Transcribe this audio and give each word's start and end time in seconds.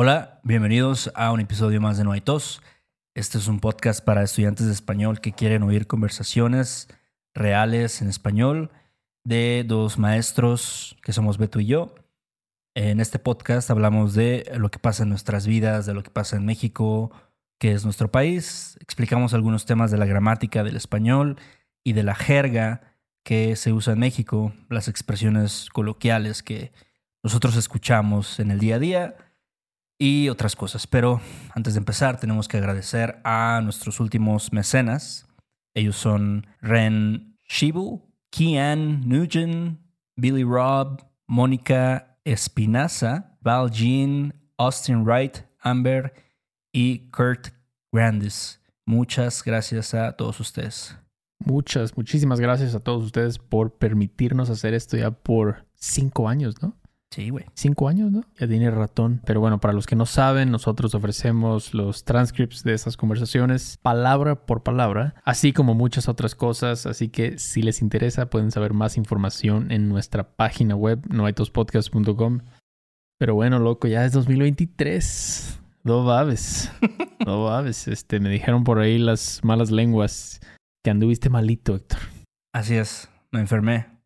Hola, 0.00 0.38
bienvenidos 0.44 1.10
a 1.16 1.32
un 1.32 1.40
episodio 1.40 1.80
más 1.80 1.98
de 1.98 2.04
No 2.04 2.12
hay 2.12 2.20
tos. 2.20 2.62
Este 3.16 3.36
es 3.36 3.48
un 3.48 3.58
podcast 3.58 4.04
para 4.04 4.22
estudiantes 4.22 4.66
de 4.66 4.72
español 4.72 5.20
que 5.20 5.32
quieren 5.32 5.64
oír 5.64 5.88
conversaciones 5.88 6.86
reales 7.34 8.00
en 8.00 8.08
español 8.08 8.70
de 9.24 9.64
dos 9.66 9.98
maestros 9.98 10.96
que 11.02 11.12
somos 11.12 11.36
Beto 11.36 11.58
y 11.58 11.66
yo. 11.66 11.96
En 12.76 13.00
este 13.00 13.18
podcast 13.18 13.72
hablamos 13.72 14.14
de 14.14 14.48
lo 14.56 14.70
que 14.70 14.78
pasa 14.78 15.02
en 15.02 15.08
nuestras 15.08 15.48
vidas, 15.48 15.84
de 15.84 15.94
lo 15.94 16.04
que 16.04 16.10
pasa 16.10 16.36
en 16.36 16.46
México, 16.46 17.10
que 17.58 17.72
es 17.72 17.82
nuestro 17.82 18.08
país. 18.08 18.78
Explicamos 18.80 19.34
algunos 19.34 19.66
temas 19.66 19.90
de 19.90 19.98
la 19.98 20.06
gramática 20.06 20.62
del 20.62 20.76
español 20.76 21.40
y 21.82 21.94
de 21.94 22.04
la 22.04 22.14
jerga 22.14 22.82
que 23.24 23.56
se 23.56 23.72
usa 23.72 23.94
en 23.94 23.98
México, 23.98 24.52
las 24.68 24.86
expresiones 24.86 25.68
coloquiales 25.72 26.44
que 26.44 26.70
nosotros 27.24 27.56
escuchamos 27.56 28.38
en 28.38 28.52
el 28.52 28.60
día 28.60 28.76
a 28.76 28.78
día 28.78 29.16
y 29.98 30.28
otras 30.28 30.56
cosas. 30.56 30.86
Pero 30.86 31.20
antes 31.54 31.74
de 31.74 31.78
empezar, 31.78 32.18
tenemos 32.20 32.48
que 32.48 32.56
agradecer 32.56 33.20
a 33.24 33.60
nuestros 33.62 34.00
últimos 34.00 34.52
mecenas. 34.52 35.26
Ellos 35.74 35.96
son 35.96 36.46
Ren 36.60 37.36
Shibu, 37.48 38.08
Kian 38.30 39.08
Nugent, 39.08 39.80
Billy 40.16 40.44
Robb, 40.44 41.02
Mónica 41.26 42.18
Espinaza, 42.24 43.38
Val 43.40 43.70
Jean, 43.70 44.34
Austin 44.56 45.04
Wright, 45.04 45.38
Amber 45.60 46.12
y 46.72 47.10
Kurt 47.10 47.48
Grandis. 47.92 48.60
Muchas 48.84 49.42
gracias 49.44 49.94
a 49.94 50.12
todos 50.12 50.40
ustedes. 50.40 50.96
Muchas, 51.38 51.96
muchísimas 51.96 52.40
gracias 52.40 52.74
a 52.74 52.80
todos 52.80 53.04
ustedes 53.04 53.38
por 53.38 53.78
permitirnos 53.78 54.50
hacer 54.50 54.74
esto 54.74 54.96
ya 54.96 55.10
por 55.10 55.66
cinco 55.74 56.28
años, 56.28 56.60
¿no? 56.62 56.77
Sí, 57.10 57.30
güey. 57.30 57.46
Cinco 57.54 57.88
años, 57.88 58.10
¿no? 58.10 58.24
Ya 58.38 58.46
tiene 58.46 58.70
ratón. 58.70 59.22
Pero 59.24 59.40
bueno, 59.40 59.60
para 59.60 59.72
los 59.72 59.86
que 59.86 59.96
no 59.96 60.04
saben, 60.04 60.50
nosotros 60.50 60.94
ofrecemos 60.94 61.72
los 61.72 62.04
transcripts 62.04 62.62
de 62.64 62.74
esas 62.74 62.96
conversaciones 62.96 63.78
palabra 63.80 64.46
por 64.46 64.62
palabra, 64.62 65.14
así 65.24 65.52
como 65.52 65.74
muchas 65.74 66.08
otras 66.08 66.34
cosas. 66.34 66.86
Así 66.86 67.08
que 67.08 67.38
si 67.38 67.62
les 67.62 67.80
interesa, 67.80 68.28
pueden 68.28 68.50
saber 68.50 68.74
más 68.74 68.96
información 68.96 69.72
en 69.72 69.88
nuestra 69.88 70.36
página 70.36 70.76
web, 70.76 71.00
noaitospodcast.com. 71.08 72.40
Pero 73.18 73.34
bueno, 73.34 73.58
loco, 73.58 73.88
ya 73.88 74.04
es 74.04 74.12
2023. 74.12 75.60
No 75.84 76.04
babes. 76.04 76.70
No 77.26 77.44
babes. 77.44 77.88
Este, 77.88 78.20
me 78.20 78.30
dijeron 78.30 78.64
por 78.64 78.78
ahí 78.78 78.96
las 78.96 79.40
malas 79.42 79.70
lenguas 79.70 80.40
que 80.82 80.90
anduviste 80.90 81.28
malito, 81.28 81.74
Héctor. 81.74 81.98
Así 82.54 82.76
es, 82.76 83.10
me 83.32 83.40
enfermé. 83.40 83.97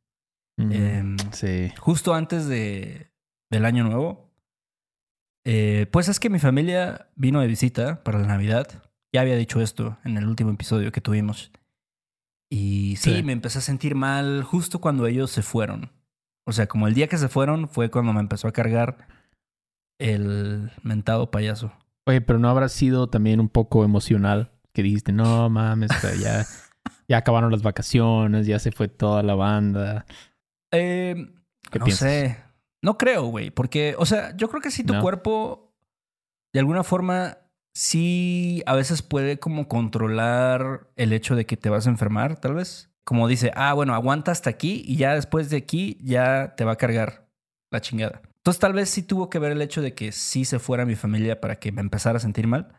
Mm, 0.59 0.73
Em, 0.73 1.17
sí. 1.33 1.73
justo 1.79 2.15
antes 2.15 2.47
de, 2.47 3.11
del 3.51 3.65
año 3.65 3.85
nuevo. 3.85 4.31
eh, 5.45 5.87
pues 5.91 6.09
es 6.09 6.21
que 6.21 6.31
mi 6.31 6.39
familia 6.39 7.09
vino 7.17 7.41
de 7.41 7.49
visita 7.49 8.05
para 8.05 8.19
la 8.21 8.27
Navidad. 8.29 8.83
Ya 9.13 9.23
había 9.23 9.37
dicho 9.37 9.61
esto 9.61 9.99
en 10.05 10.17
el 10.17 10.27
último 10.29 10.51
episodio 10.53 10.93
que 10.93 11.01
tuvimos. 11.01 11.51
Y 12.51 12.95
sí, 12.97 13.17
Sí. 13.17 13.23
me 13.25 13.33
empecé 13.33 13.59
a 13.59 13.63
sentir 13.63 13.95
mal 13.97 14.43
justo 14.45 14.81
cuando 14.81 15.07
ellos 15.07 15.31
se 15.33 15.43
fueron. 15.43 15.91
O 16.47 16.53
sea, 16.53 16.67
como 16.69 16.87
el 16.87 16.95
día 16.95 17.09
que 17.09 17.19
se 17.19 17.29
fueron 17.29 17.69
fue 17.69 17.91
cuando 17.91 18.13
me 18.13 18.21
empezó 18.21 18.47
a 18.47 18.53
cargar 18.53 19.09
el 19.99 20.71
mentado 20.83 21.31
payaso. 21.31 21.73
Oye, 22.07 22.21
pero 22.21 22.39
no 22.39 22.49
habrá 22.49 22.69
sido 22.69 23.09
también 23.09 23.41
un 23.41 23.49
poco 23.49 23.85
emocional 23.85 24.51
que 24.73 24.83
dijiste, 24.83 25.13
no 25.13 25.49
mames, 25.51 25.91
ya, 26.21 26.45
ya 27.09 27.17
acabaron 27.19 27.51
las 27.53 27.63
vacaciones, 27.63 28.47
ya 28.47 28.59
se 28.59 28.73
fue 28.73 28.89
toda 28.89 29.23
la 29.23 29.35
banda. 29.35 30.07
Eh, 30.73 31.15
¿Qué 31.71 31.79
no 31.79 31.85
piensas? 31.85 32.09
sé. 32.09 32.37
No 32.83 32.99
creo, 32.99 33.27
güey. 33.27 33.51
Porque, 33.51 33.95
o 33.99 34.07
sea, 34.07 34.37
yo 34.37 34.49
creo 34.49 34.61
que 34.61 34.71
sí 34.71 34.83
tu 34.85 34.95
No. 34.95 35.03
cuerpo, 35.03 35.73
de 36.53 36.61
alguna 36.61 36.83
forma, 36.83 37.39
sí 37.75 38.63
a 38.67 38.75
veces 38.75 39.03
puede 39.03 39.39
como 39.39 39.69
controlar 39.69 40.91
el 40.97 41.13
hecho 41.13 41.37
de 41.37 41.47
que 41.47 41.57
te 41.57 41.71
vas 41.71 41.87
a 41.87 41.91
enfermar, 41.91 42.41
tal 42.41 42.55
vez. 42.55 42.91
Como 43.05 43.29
dice, 43.29 43.53
ah, 43.55 43.73
bueno, 43.75 43.95
aguanta 43.95 44.33
hasta 44.33 44.51
aquí 44.51 44.83
y 44.87 44.97
ya 44.97 45.15
después 45.15 45.51
de 45.51 45.57
aquí 45.59 45.99
ya 46.03 46.55
te 46.57 46.65
va 46.65 46.73
a 46.73 46.77
cargar 46.77 47.29
la 47.71 47.81
chingada. 47.81 48.23
Entonces, 48.39 48.61
tal 48.61 48.73
vez 48.73 48.91
sí 48.91 49.03
tuvo 49.03 49.31
que 49.31 49.39
ver 49.39 49.53
el 49.53 49.63
hecho 49.63 49.83
de 49.83 49.95
que 49.95 50.13
sí 50.13 50.45
se 50.45 50.59
fuera 50.59 50.85
mi 50.85 50.97
familia 50.97 51.41
para 51.41 51.57
que 51.61 51.73
me 51.73 51.81
empezara 51.81 52.17
a 52.19 52.21
sentir 52.21 52.47
mal. 52.47 52.75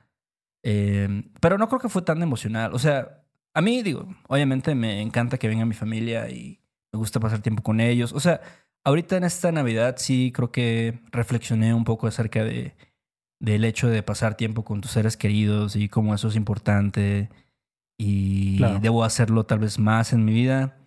Eh, 0.64 1.24
pero 1.42 1.58
no 1.58 1.68
creo 1.68 1.80
que 1.80 1.90
fue 1.90 2.02
tan 2.02 2.22
emocional. 2.22 2.74
O 2.74 2.80
sea, 2.80 3.24
a 3.54 3.62
mí, 3.62 3.82
digo, 3.84 4.08
obviamente 4.28 4.76
me 4.76 5.02
encanta 5.02 5.38
que 5.38 5.48
venga 5.48 5.66
mi 5.66 5.74
familia 5.74 6.30
y 6.30 6.60
me 6.94 7.00
gusta 7.00 7.20
pasar 7.20 7.42
tiempo 7.42 7.64
con 7.64 7.80
ellos. 7.82 8.14
O 8.14 8.20
sea, 8.20 8.40
ahorita 8.84 9.18
en 9.18 9.24
esta 9.26 9.52
Navidad 9.52 9.96
sí 9.98 10.32
creo 10.34 10.52
que 10.52 11.00
reflexioné 11.12 11.74
un 11.74 11.84
poco 11.84 12.08
acerca 12.08 12.44
de, 12.44 12.76
del 13.40 13.66
hecho 13.66 13.90
de 13.90 14.04
pasar 14.04 14.36
tiempo 14.38 14.64
con 14.64 14.80
tus 14.82 14.92
seres 14.92 15.18
queridos 15.18 15.76
y 15.76 15.90
cómo 15.90 16.14
eso 16.14 16.28
es 16.28 16.36
importante. 16.36 17.30
Y 17.98 18.58
Claro. 18.58 18.80
debo 18.80 19.04
hacerlo 19.04 19.46
tal 19.46 19.60
vez 19.60 19.80
más 19.80 20.14
en 20.14 20.24
mi 20.24 20.34
vida. 20.34 20.78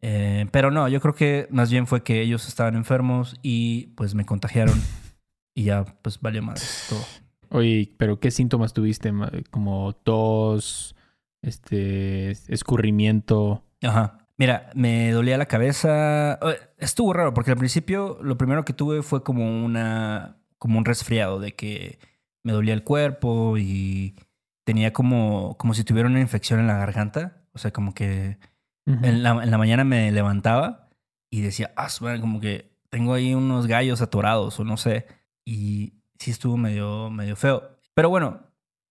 Eh, 0.00 0.46
pero 0.50 0.72
no, 0.72 0.88
yo 0.88 1.00
creo 1.00 1.14
que 1.14 1.46
más 1.50 1.70
bien 1.70 1.86
fue 1.86 2.02
que 2.02 2.20
ellos 2.22 2.48
estaban 2.48 2.74
enfermos 2.74 3.36
y 3.40 3.86
pues 3.94 4.14
me 4.16 4.24
contagiaron 4.26 4.74
y 5.54 5.64
ya 5.64 5.84
pues 6.02 6.20
valió 6.20 6.42
más 6.42 6.86
todo. 6.88 7.04
Oye, 7.50 7.92
pero 7.98 8.18
¿qué 8.18 8.30
síntomas 8.32 8.72
tuviste? 8.72 9.12
Como 9.50 9.92
tos, 9.92 10.96
este, 11.42 12.30
escurrimiento. 12.48 13.62
Ajá. 13.82 14.21
Mira, 14.42 14.70
me 14.74 15.12
dolía 15.12 15.38
la 15.38 15.46
cabeza. 15.46 16.32
Eh, 16.42 16.58
Estuvo 16.78 17.12
raro 17.12 17.32
porque 17.32 17.52
al 17.52 17.56
principio 17.56 18.18
lo 18.22 18.36
primero 18.36 18.64
que 18.64 18.72
tuve 18.72 19.04
fue 19.04 19.22
como 19.22 19.64
una 19.64 20.36
como 20.58 20.78
un 20.78 20.84
resfriado 20.84 21.38
de 21.38 21.54
que 21.54 22.00
me 22.42 22.52
dolía 22.52 22.74
el 22.74 22.82
cuerpo 22.82 23.56
y 23.56 24.16
tenía 24.64 24.92
como 24.92 25.56
como 25.58 25.74
si 25.74 25.84
tuviera 25.84 26.08
una 26.08 26.18
infección 26.18 26.58
en 26.58 26.66
la 26.66 26.76
garganta, 26.76 27.44
o 27.52 27.58
sea, 27.58 27.70
como 27.72 27.94
que 27.94 28.38
en 28.84 29.22
la, 29.22 29.30
en 29.44 29.50
la 29.52 29.58
mañana 29.58 29.84
me 29.84 30.10
levantaba 30.10 30.88
y 31.30 31.42
decía, 31.42 31.72
ah, 31.76 31.86
como 32.20 32.40
que 32.40 32.76
tengo 32.90 33.14
ahí 33.14 33.34
unos 33.36 33.68
gallos 33.68 34.02
atorados 34.02 34.58
o 34.58 34.64
no 34.64 34.76
sé. 34.76 35.06
Y 35.46 36.02
sí 36.18 36.32
estuvo 36.32 36.56
medio, 36.56 37.10
medio 37.10 37.36
feo. 37.36 37.78
Pero 37.94 38.08
bueno, 38.08 38.40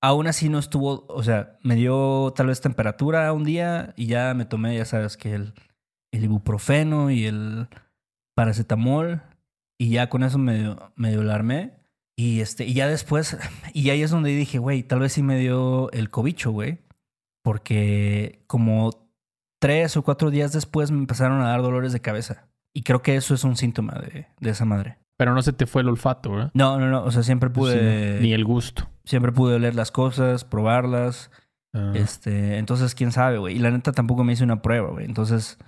aún 0.01 0.28
así 0.28 0.50
no 0.50 0.59
estuvo, 0.59 1.06
o 1.07 1.23
sea, 1.23 1.57
me 1.62 1.75
dio 1.75 2.34
tal 2.35 2.47
vez 2.47 2.59
temperatura 2.59 3.31
un 3.31 3.44
día 3.44 3.94
y 3.95 4.07
ya 4.07 4.34
me 4.34 4.45
tomé, 4.45 4.75
ya 4.75 4.85
sabes, 4.85 5.16
que 5.16 5.35
el, 5.35 5.53
ibuprofeno 6.12 7.12
y 7.12 7.25
el 7.25 7.67
paracetamol 8.35 9.22
y 9.79 9.91
ya 9.91 10.09
con 10.09 10.23
eso 10.23 10.38
medio, 10.38 10.91
medio 10.95 11.22
alarmé. 11.22 11.73
Y, 12.17 12.41
este, 12.41 12.66
y 12.66 12.73
ya 12.73 12.88
después, 12.88 13.38
y 13.73 13.90
ahí 13.91 14.01
es 14.01 14.11
donde 14.11 14.31
dije, 14.31 14.57
güey, 14.59 14.84
tal 14.84 15.00
vez 15.00 15.13
sí 15.13 15.23
me 15.23 15.38
dio 15.40 15.91
el 15.91 16.09
cobicho, 16.09 16.51
güey. 16.51 16.79
Porque 17.44 18.44
como 18.47 19.09
tres 19.59 19.97
o 19.97 20.03
cuatro 20.03 20.29
días 20.29 20.51
después 20.51 20.91
me 20.91 21.00
empezaron 21.00 21.41
a 21.41 21.50
dar 21.50 21.61
dolores 21.61 21.94
de 21.94 22.01
cabeza. 22.01 22.50
Y 22.73 22.84
creo 22.84 23.01
que 23.01 23.16
eso 23.16 23.34
es 23.34 23.44
un 23.44 23.57
síntoma 23.57 23.94
de, 23.94 24.28
de 24.40 24.50
esa 24.50 24.66
madre. 24.66 25.00
Pero 25.21 25.35
no 25.35 25.43
se 25.43 25.53
te 25.53 25.67
fue 25.67 25.83
el 25.83 25.87
olfato, 25.87 26.31
¿verdad? 26.31 26.49
No, 26.55 26.79
no, 26.79 26.89
no. 26.89 27.03
O 27.03 27.11
sea, 27.11 27.21
siempre 27.21 27.51
pude. 27.51 27.73
Sí, 27.73 28.15
no. 28.15 28.21
Ni 28.21 28.33
el 28.33 28.43
gusto. 28.43 28.89
Siempre 29.03 29.31
pude 29.31 29.53
oler 29.53 29.75
las 29.75 29.91
cosas, 29.91 30.45
probarlas. 30.45 31.29
Ah. 31.75 31.91
Este, 31.93 32.57
entonces, 32.57 32.95
quién 32.95 33.11
sabe, 33.11 33.37
güey. 33.37 33.55
Y 33.55 33.59
la 33.59 33.69
neta 33.69 33.91
tampoco 33.91 34.23
me 34.23 34.33
hice 34.33 34.43
una 34.43 34.63
prueba, 34.63 34.89
güey. 34.89 35.05
Entonces, 35.05 35.59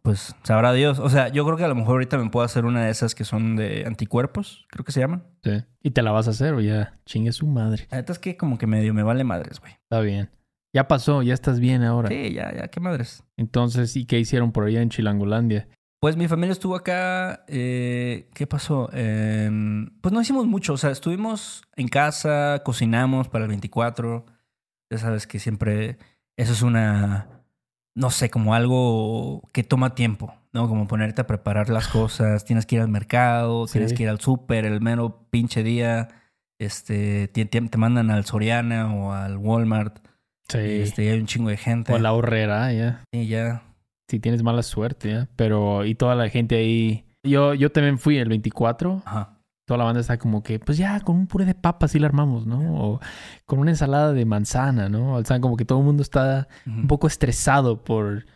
pues 0.00 0.34
sabrá 0.42 0.72
Dios. 0.72 1.00
O 1.00 1.10
sea, 1.10 1.28
yo 1.28 1.44
creo 1.44 1.58
que 1.58 1.64
a 1.64 1.68
lo 1.68 1.74
mejor 1.74 1.96
ahorita 1.96 2.16
me 2.16 2.30
puedo 2.30 2.46
hacer 2.46 2.64
una 2.64 2.86
de 2.86 2.90
esas 2.90 3.14
que 3.14 3.24
son 3.24 3.56
de 3.56 3.84
anticuerpos, 3.86 4.66
creo 4.70 4.86
que 4.86 4.92
se 4.92 5.00
llaman. 5.00 5.24
Sí. 5.44 5.62
¿Y 5.82 5.90
te 5.90 6.00
la 6.00 6.12
vas 6.12 6.26
a 6.26 6.30
hacer 6.30 6.54
o 6.54 6.60
ya? 6.62 6.98
Chingue 7.04 7.32
su 7.32 7.46
madre. 7.46 7.86
La 7.90 7.98
neta 7.98 8.14
es 8.14 8.18
que 8.18 8.38
como 8.38 8.56
que 8.56 8.66
medio 8.66 8.94
me 8.94 9.02
vale 9.02 9.22
madres, 9.22 9.60
güey. 9.60 9.74
Está 9.82 10.00
bien. 10.00 10.30
Ya 10.74 10.88
pasó, 10.88 11.22
ya 11.22 11.34
estás 11.34 11.60
bien 11.60 11.82
ahora. 11.82 12.08
Sí, 12.08 12.32
ya, 12.32 12.54
ya, 12.56 12.68
qué 12.68 12.80
madres. 12.80 13.22
Entonces, 13.36 13.94
¿y 13.96 14.06
qué 14.06 14.18
hicieron 14.18 14.52
por 14.52 14.64
allá 14.64 14.80
en 14.80 14.88
Chilangolandia? 14.88 15.68
Pues 16.06 16.16
mi 16.16 16.28
familia 16.28 16.52
estuvo 16.52 16.76
acá. 16.76 17.42
eh, 17.48 18.30
¿Qué 18.32 18.46
pasó? 18.46 18.88
Eh, 18.92 19.50
pues 20.00 20.12
no 20.12 20.20
hicimos 20.20 20.46
mucho. 20.46 20.74
O 20.74 20.76
sea, 20.76 20.92
estuvimos 20.92 21.64
en 21.74 21.88
casa, 21.88 22.62
cocinamos 22.64 23.28
para 23.28 23.42
el 23.46 23.48
24. 23.48 24.24
Ya 24.88 24.98
sabes 24.98 25.26
que 25.26 25.40
siempre 25.40 25.98
eso 26.36 26.52
es 26.52 26.62
una, 26.62 27.42
no 27.96 28.10
sé, 28.10 28.30
como 28.30 28.54
algo 28.54 29.50
que 29.52 29.64
toma 29.64 29.96
tiempo, 29.96 30.32
¿no? 30.52 30.68
Como 30.68 30.86
ponerte 30.86 31.22
a 31.22 31.26
preparar 31.26 31.70
las 31.70 31.88
cosas. 31.88 32.44
Tienes 32.44 32.66
que 32.66 32.76
ir 32.76 32.82
al 32.82 32.88
mercado, 32.88 33.66
Sí. 33.66 33.72
tienes 33.72 33.92
que 33.92 34.04
ir 34.04 34.08
al 34.08 34.20
súper 34.20 34.64
el 34.64 34.80
mero 34.80 35.26
pinche 35.30 35.64
día. 35.64 36.06
Este, 36.60 37.26
te, 37.26 37.76
mandan 37.78 38.12
al 38.12 38.24
Soriana 38.26 38.94
o 38.94 39.12
al 39.12 39.38
Walmart. 39.38 40.06
Sí. 40.46 40.58
Este, 40.58 41.02
y 41.06 41.08
hay 41.08 41.18
un 41.18 41.26
chingo 41.26 41.50
de 41.50 41.56
gente. 41.56 41.92
O 41.92 41.96
a 41.96 41.98
la 41.98 42.12
horrera, 42.12 42.72
ya. 42.72 43.02
Y 43.10 43.26
ya. 43.26 43.64
Si 44.08 44.20
tienes 44.20 44.42
mala 44.42 44.62
suerte, 44.62 45.10
ya. 45.10 45.28
Pero, 45.36 45.84
y 45.84 45.94
toda 45.94 46.14
la 46.14 46.28
gente 46.28 46.56
ahí. 46.56 47.04
Yo, 47.24 47.54
yo 47.54 47.72
también 47.72 47.98
fui 47.98 48.18
el 48.18 48.28
24. 48.28 49.02
Ajá. 49.04 49.32
Toda 49.66 49.78
la 49.78 49.84
banda 49.84 50.00
está 50.00 50.16
como 50.16 50.44
que, 50.44 50.60
pues 50.60 50.78
ya, 50.78 51.00
con 51.00 51.16
un 51.16 51.26
puré 51.26 51.44
de 51.44 51.56
papa 51.56 51.88
sí 51.88 51.98
la 51.98 52.06
armamos, 52.06 52.46
¿no? 52.46 52.60
O 52.76 53.00
con 53.46 53.58
una 53.58 53.72
ensalada 53.72 54.12
de 54.12 54.24
manzana, 54.24 54.88
¿no? 54.88 55.14
O 55.14 55.24
sea, 55.24 55.40
como 55.40 55.56
que 55.56 55.64
todo 55.64 55.80
el 55.80 55.84
mundo 55.84 56.02
está 56.04 56.46
un 56.66 56.86
poco 56.86 57.08
estresado 57.08 57.82
por 57.82 58.26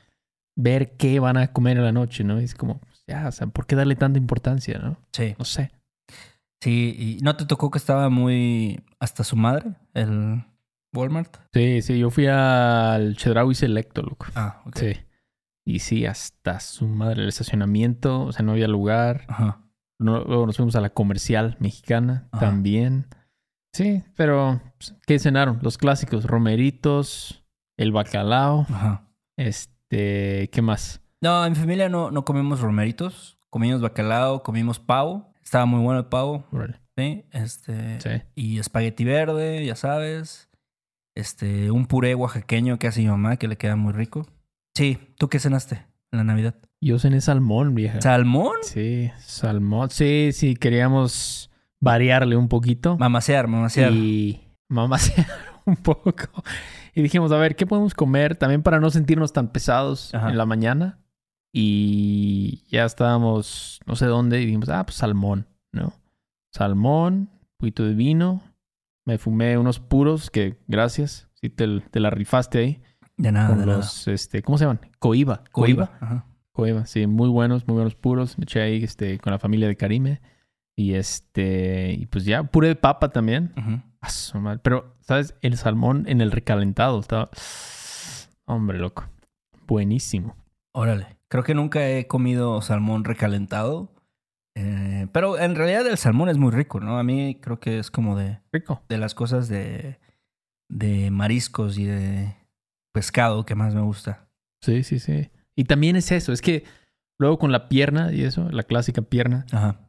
ver 0.56 0.96
qué 0.96 1.20
van 1.20 1.36
a 1.36 1.52
comer 1.52 1.76
en 1.76 1.84
la 1.84 1.92
noche, 1.92 2.24
¿no? 2.24 2.40
Y 2.40 2.44
es 2.44 2.56
como, 2.56 2.80
pues, 2.80 3.04
ya, 3.06 3.28
o 3.28 3.32
sea, 3.32 3.46
¿por 3.46 3.66
qué 3.66 3.76
darle 3.76 3.94
tanta 3.94 4.18
importancia, 4.18 4.80
no? 4.80 4.96
Sí. 5.12 5.36
No 5.38 5.44
sé. 5.44 5.70
Sí, 6.60 6.96
y 6.98 7.22
¿no 7.22 7.36
te 7.36 7.46
tocó 7.46 7.70
que 7.70 7.78
estaba 7.78 8.10
muy 8.10 8.82
hasta 8.98 9.22
su 9.22 9.36
madre, 9.36 9.76
el 9.94 10.44
Walmart? 10.92 11.36
Sí, 11.54 11.80
sí, 11.80 11.96
yo 11.98 12.10
fui 12.10 12.26
al 12.26 13.16
Chedraui 13.16 13.54
Selecto, 13.54 14.02
loco. 14.02 14.26
Ah, 14.34 14.62
ok. 14.66 14.76
Sí. 14.76 14.96
Y 15.66 15.80
sí, 15.80 16.06
hasta 16.06 16.58
su 16.60 16.86
madre, 16.88 17.22
el 17.22 17.28
estacionamiento, 17.28 18.22
o 18.22 18.32
sea, 18.32 18.44
no 18.44 18.52
había 18.52 18.68
lugar. 18.68 19.24
Ajá. 19.28 19.62
No- 19.98 20.24
luego 20.24 20.46
nos 20.46 20.56
fuimos 20.56 20.74
a 20.76 20.80
la 20.80 20.90
comercial 20.90 21.56
mexicana 21.60 22.28
Ajá. 22.32 22.46
también. 22.46 23.06
Sí, 23.72 24.02
pero 24.16 24.60
pues, 24.78 24.96
¿qué 25.06 25.18
cenaron? 25.18 25.58
Los 25.62 25.78
clásicos, 25.78 26.24
romeritos, 26.24 27.44
el 27.76 27.92
bacalao, 27.92 28.66
Ajá. 28.70 29.06
este, 29.36 30.48
¿qué 30.52 30.62
más? 30.62 31.02
No, 31.22 31.44
en 31.44 31.52
mi 31.52 31.58
familia 31.58 31.88
no, 31.88 32.10
no 32.10 32.24
comimos 32.24 32.60
romeritos. 32.60 33.38
Comimos 33.50 33.80
bacalao, 33.80 34.42
comimos 34.42 34.78
pavo. 34.78 35.32
Estaba 35.42 35.66
muy 35.66 35.80
bueno 35.82 36.00
el 36.00 36.06
pavo. 36.06 36.46
¿sí? 36.96 37.24
Este, 37.32 38.00
Sí. 38.00 38.22
Y 38.34 38.58
espagueti 38.58 39.04
verde, 39.04 39.64
ya 39.66 39.76
sabes. 39.76 40.48
Este, 41.14 41.70
un 41.70 41.86
puré 41.86 42.14
oaxaqueño 42.14 42.78
que 42.78 42.86
hace 42.86 43.00
mi 43.02 43.08
mamá, 43.08 43.36
que 43.36 43.48
le 43.48 43.56
queda 43.56 43.76
muy 43.76 43.92
rico. 43.92 44.26
Sí, 44.80 44.96
¿tú 45.18 45.28
qué 45.28 45.38
cenaste 45.38 45.84
en 46.10 46.16
la 46.16 46.24
Navidad? 46.24 46.54
Yo 46.80 46.98
cené 46.98 47.20
salmón, 47.20 47.74
vieja. 47.74 48.00
¿Salmón? 48.00 48.56
Sí, 48.62 49.10
salmón. 49.18 49.90
Sí, 49.90 50.30
sí, 50.32 50.56
queríamos 50.56 51.50
variarle 51.80 52.34
un 52.34 52.48
poquito. 52.48 52.96
Mamasear, 52.96 53.46
mamasear. 53.46 53.92
y 53.92 54.40
mamasear 54.70 55.26
un 55.66 55.76
poco. 55.76 56.42
Y 56.94 57.02
dijimos, 57.02 57.30
a 57.30 57.36
ver, 57.36 57.56
¿qué 57.56 57.66
podemos 57.66 57.92
comer? 57.92 58.36
También 58.36 58.62
para 58.62 58.80
no 58.80 58.88
sentirnos 58.88 59.34
tan 59.34 59.52
pesados 59.52 60.14
Ajá. 60.14 60.30
en 60.30 60.38
la 60.38 60.46
mañana. 60.46 60.98
Y 61.52 62.64
ya 62.70 62.86
estábamos, 62.86 63.80
no 63.84 63.96
sé 63.96 64.06
dónde, 64.06 64.40
y 64.40 64.46
dijimos, 64.46 64.70
ah, 64.70 64.86
pues 64.86 64.96
salmón, 64.96 65.46
¿no? 65.72 65.92
Salmón, 66.54 67.28
poquito 67.58 67.84
de 67.84 67.92
vino. 67.92 68.40
Me 69.04 69.18
fumé 69.18 69.58
unos 69.58 69.78
puros 69.78 70.30
que, 70.30 70.56
gracias, 70.68 71.28
sí 71.34 71.50
te, 71.50 71.80
te 71.80 72.00
la 72.00 72.08
rifaste 72.08 72.58
ahí. 72.60 72.82
De 73.20 73.32
nada, 73.32 73.48
con 73.48 73.58
de 73.58 73.66
nada. 73.66 73.78
los, 73.78 74.08
este, 74.08 74.42
¿cómo 74.42 74.56
se 74.56 74.64
llaman? 74.64 74.80
Coiba. 74.98 75.44
Coiba. 75.52 75.90
Ajá. 76.00 76.26
Coiba, 76.52 76.86
sí, 76.86 77.06
muy 77.06 77.28
buenos, 77.28 77.66
muy 77.68 77.74
buenos 77.74 77.94
puros. 77.94 78.38
Me 78.38 78.44
eché 78.44 78.62
ahí 78.62 78.82
este, 78.82 79.18
con 79.18 79.32
la 79.32 79.38
familia 79.38 79.68
de 79.68 79.76
Karime. 79.76 80.20
Y 80.74 80.94
este, 80.94 81.92
y 81.92 82.06
pues 82.06 82.24
ya, 82.24 82.44
puré 82.44 82.68
de 82.68 82.76
papa 82.76 83.10
también. 83.10 83.52
Madre. 84.34 84.60
Pero, 84.62 84.96
¿sabes? 85.00 85.34
El 85.42 85.58
salmón 85.58 86.04
en 86.08 86.22
el 86.22 86.32
recalentado 86.32 86.98
estaba. 87.00 87.28
Hombre, 88.46 88.78
loco. 88.78 89.04
Buenísimo. 89.66 90.34
Órale. 90.72 91.18
Creo 91.28 91.44
que 91.44 91.54
nunca 91.54 91.86
he 91.86 92.06
comido 92.06 92.62
salmón 92.62 93.04
recalentado. 93.04 93.92
Eh, 94.56 95.06
pero 95.12 95.38
en 95.38 95.54
realidad 95.54 95.86
el 95.86 95.98
salmón 95.98 96.30
es 96.30 96.38
muy 96.38 96.50
rico, 96.50 96.80
¿no? 96.80 96.98
A 96.98 97.04
mí 97.04 97.38
creo 97.40 97.60
que 97.60 97.78
es 97.78 97.90
como 97.90 98.16
de, 98.16 98.40
Rico. 98.50 98.82
de 98.88 98.98
las 98.98 99.14
cosas 99.14 99.48
de, 99.48 99.98
de 100.68 101.10
mariscos 101.10 101.78
y 101.78 101.84
de 101.84 102.34
pescado 102.92 103.44
que 103.46 103.54
más 103.54 103.74
me 103.74 103.80
gusta. 103.82 104.28
Sí, 104.62 104.82
sí, 104.82 104.98
sí. 104.98 105.30
Y 105.56 105.64
también 105.64 105.96
es 105.96 106.10
eso. 106.12 106.32
Es 106.32 106.42
que 106.42 106.64
luego 107.18 107.38
con 107.38 107.52
la 107.52 107.68
pierna 107.68 108.12
y 108.12 108.22
eso, 108.24 108.50
la 108.50 108.62
clásica 108.62 109.02
pierna. 109.02 109.46
Ajá. 109.52 109.80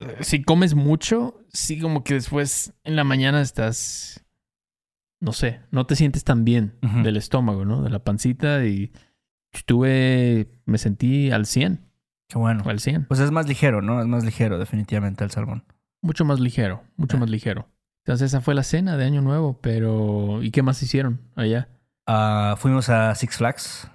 eh, 0.00 0.16
Si 0.20 0.42
comes 0.42 0.74
mucho, 0.74 1.40
sí, 1.48 1.80
como 1.80 2.04
que 2.04 2.14
después 2.14 2.72
en 2.84 2.96
la 2.96 3.04
mañana 3.04 3.40
estás. 3.40 4.24
No 5.20 5.32
sé, 5.32 5.60
no 5.70 5.86
te 5.86 5.96
sientes 5.96 6.24
tan 6.24 6.44
bien 6.44 6.78
del 7.02 7.16
estómago, 7.16 7.64
¿no? 7.64 7.82
De 7.82 7.88
la 7.90 8.04
pancita 8.04 8.64
y 8.66 8.92
estuve. 9.52 10.60
Me 10.66 10.78
sentí 10.78 11.30
al 11.30 11.46
100. 11.46 11.84
Qué 12.28 12.38
bueno. 12.38 12.62
Al 12.66 12.80
100. 12.80 13.06
Pues 13.06 13.20
es 13.20 13.30
más 13.30 13.48
ligero, 13.48 13.82
¿no? 13.82 14.00
Es 14.00 14.06
más 14.06 14.24
ligero 14.24 14.58
definitivamente 14.58 15.24
el 15.24 15.30
salmón. 15.30 15.64
Mucho 16.02 16.24
más 16.24 16.40
ligero, 16.40 16.82
mucho 16.96 17.16
Ah. 17.16 17.20
más 17.20 17.30
ligero. 17.30 17.68
Entonces 18.04 18.26
esa 18.30 18.40
fue 18.40 18.54
la 18.54 18.62
cena 18.62 18.96
de 18.96 19.04
Año 19.04 19.22
Nuevo, 19.22 19.58
pero 19.60 20.42
¿y 20.42 20.50
qué 20.50 20.62
más 20.62 20.82
hicieron 20.82 21.20
allá? 21.34 21.68
Ah, 22.06 22.54
fuimos 22.58 22.88
a 22.88 23.14
Six 23.14 23.36
Flags 23.38 23.90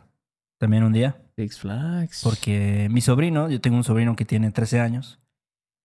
también 0.60 0.84
un 0.84 0.94
día. 0.94 1.18
Six 1.38 1.60
Flags. 1.60 2.22
Porque 2.24 2.88
mi 2.92 3.02
sobrino, 3.02 3.50
yo 3.50 3.62
tengo 3.62 3.78
un 3.78 3.84
sobrino 3.84 4.16
que 4.16 4.26
tiene 4.26 4.52
13 4.52 4.80
años. 4.80 5.20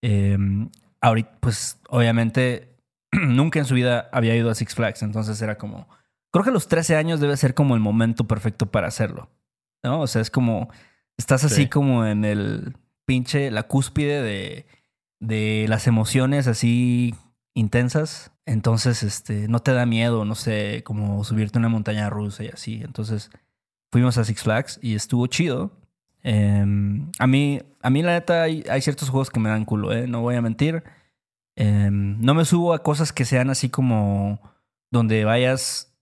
eh, 0.03 0.37
ahorita, 1.01 1.39
pues 1.41 1.79
obviamente 1.89 2.77
nunca 3.13 3.59
en 3.59 3.65
su 3.65 3.75
vida 3.75 4.09
había 4.13 4.35
ido 4.37 4.51
a 4.51 4.55
Six 4.55 4.75
Flags. 4.75 5.03
Entonces 5.03 5.41
era 5.41 5.57
como. 5.59 5.89
Creo 6.33 6.45
que 6.45 6.51
a 6.51 6.53
los 6.53 6.69
13 6.69 6.97
años 6.97 7.21
debe 7.21 7.37
ser 7.37 7.55
como 7.55 7.75
el 7.75 7.81
momento 7.81 8.27
perfecto 8.27 8.67
para 8.71 8.89
hacerlo. 8.89 9.31
¿No? 9.85 10.01
O 10.01 10.07
sea, 10.07 10.21
es 10.23 10.31
como. 10.31 10.69
Estás 11.17 11.45
así 11.45 11.63
Sí. 11.63 11.69
como 11.69 12.05
en 12.07 12.25
el 12.27 12.77
pinche, 13.07 13.51
la 13.51 13.63
cúspide 13.63 14.21
de, 14.21 14.67
de 15.21 15.65
las 15.69 15.87
emociones 15.87 16.47
así 16.49 17.15
intensas. 17.55 18.33
Entonces, 18.47 19.03
este, 19.03 19.49
no 19.49 19.59
te 19.59 19.73
da 19.73 19.87
miedo, 19.87 20.25
no 20.25 20.37
sé, 20.37 20.83
como 20.85 21.25
subirte 21.25 21.59
a 21.59 21.61
una 21.61 21.69
montaña 21.69 22.09
rusa 22.09 22.45
y 22.45 22.49
así. 22.49 22.81
Entonces, 22.83 23.31
fuimos 23.91 24.17
a 24.19 24.25
Six 24.25 24.43
Flags 24.43 24.79
y 24.81 24.95
estuvo 24.95 25.27
chido. 25.27 25.73
Eh, 26.23 26.65
a 27.19 27.27
mí, 27.27 27.61
a 27.83 27.91
mí 27.91 28.03
la 28.03 28.13
neta, 28.13 28.43
hay, 28.43 28.65
hay 28.71 28.81
ciertos 28.81 29.11
juegos 29.11 29.31
que 29.31 29.41
me 29.41 29.49
dan 29.49 29.65
culo, 29.65 29.93
¿eh? 29.93 30.07
No 30.07 30.21
voy 30.21 30.37
a 30.37 30.43
mentir. 30.43 30.85
Eh, 31.57 31.89
no 31.91 32.35
me 32.35 32.45
subo 32.45 32.73
a 32.73 32.83
cosas 32.83 33.13
que 33.13 33.25
sean 33.25 33.51
así 33.51 33.69
como 33.69 34.41
donde 34.93 35.25
vayas, 35.25 35.97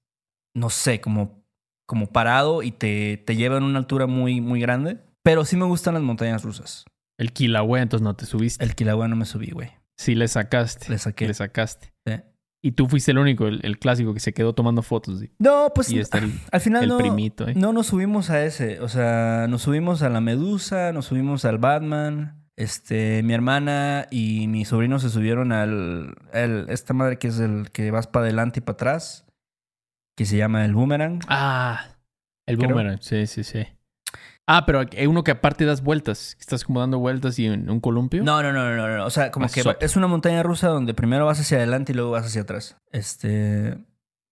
no 0.55 0.69
sé, 0.69 1.00
como, 1.00 1.43
como 1.87 2.08
parado 2.08 2.62
y 2.62 2.73
te, 2.73 3.17
te 3.17 3.37
llevan 3.37 3.62
a 3.62 3.67
una 3.67 3.79
altura 3.79 4.06
muy, 4.06 4.43
muy 4.43 4.61
grande. 4.61 4.99
Pero 5.23 5.46
sí 5.46 5.56
me 5.56 5.64
gustan 5.64 5.94
las 5.94 6.02
montañas 6.02 6.43
rusas. 6.43 6.85
El 7.17 7.32
Kilauea, 7.32 7.82
entonces 7.82 8.05
no 8.05 8.14
te 8.14 8.26
subiste. 8.26 8.62
El 8.62 8.75
Kilauea 8.75 9.08
no 9.08 9.17
me 9.17 9.25
subí, 9.25 9.50
güey. 9.50 9.70
Sí, 9.96 10.14
le 10.14 10.29
sacaste. 10.29 10.91
Le 10.91 10.99
saqué. 10.99 11.26
Le 11.26 11.35
sacaste. 11.35 11.94
Sí. 12.06 12.14
Y 12.67 12.73
tú 12.73 12.89
fuiste 12.89 13.11
el 13.11 13.19
único, 13.19 13.47
el, 13.47 13.61
el 13.63 13.79
clásico 13.79 14.15
que 14.15 14.21
se 14.21 14.33
quedó 14.33 14.55
tomando 14.55 14.81
fotos. 14.81 15.23
Y, 15.23 15.31
No, 15.39 15.71
pues 15.75 15.91
y 15.91 15.99
está 15.99 16.17
el, 16.17 16.33
al 16.51 16.61
final 16.63 16.85
el 16.85 16.89
no, 16.89 16.97
primito. 16.97 17.47
¿eh? 17.47 17.53
no 17.55 17.75
nos 17.75 17.89
subimos 17.89 18.31
a 18.31 18.43
ese. 18.43 18.81
O 18.81 18.89
sea, 18.89 19.45
nos 19.51 19.61
subimos 19.61 20.01
a 20.01 20.09
la 20.09 20.23
Medusa, 20.23 20.91
nos 20.95 21.05
subimos 21.05 21.45
al 21.45 21.59
Batman. 21.59 22.43
Este, 22.57 23.23
mi 23.23 23.35
hermana 23.35 24.07
y 24.11 24.49
mi 24.49 24.65
sobrino 24.65 24.99
se 24.99 25.11
subieron 25.11 25.53
al, 25.53 26.15
esta 26.33 26.95
madre 26.95 27.19
que 27.19 27.27
es 27.29 27.39
el 27.39 27.71
que 27.71 27.91
vas 27.91 28.07
para 28.07 28.25
adelante 28.25 28.61
y 28.61 28.63
para 28.63 28.75
atrás, 28.75 29.27
que 30.17 30.25
se 30.25 30.39
llama 30.39 30.65
el 30.65 30.73
Boomerang. 30.73 31.21
Ah, 31.29 31.85
el 32.47 32.57
Creo. 32.57 32.71
boomerang. 32.71 32.99
Sí, 33.03 33.27
sí, 33.27 33.45
sí. 33.45 33.67
Ah, 34.46 34.67
pero 34.67 34.81
hay 34.81 35.06
uno 35.06 35.25
que 35.25 35.31
aparte 35.31 35.64
das 35.64 35.82
vueltas. 35.82 36.37
Estás 36.38 36.64
como 36.64 36.81
dando 36.81 36.99
vueltas 36.99 37.38
y 37.38 37.46
en 37.46 37.70
un 37.70 37.81
columpio. 37.81 38.23
No, 38.23 38.43
no, 38.43 38.52
no, 38.52 38.76
no, 38.76 38.96
no. 38.96 39.06
O 39.06 39.11
sea, 39.11 39.31
como 39.31 39.46
Ah, 39.46 39.49
que 39.49 39.62
es 39.81 39.96
una 39.96 40.06
montaña 40.06 40.43
rusa 40.43 40.69
donde 40.69 40.93
primero 40.93 41.25
vas 41.26 41.41
hacia 41.41 41.56
adelante 41.58 41.93
y 41.93 41.94
luego 41.94 42.11
vas 42.11 42.26
hacia 42.26 42.43
atrás. 42.43 42.76
Este. 42.93 43.79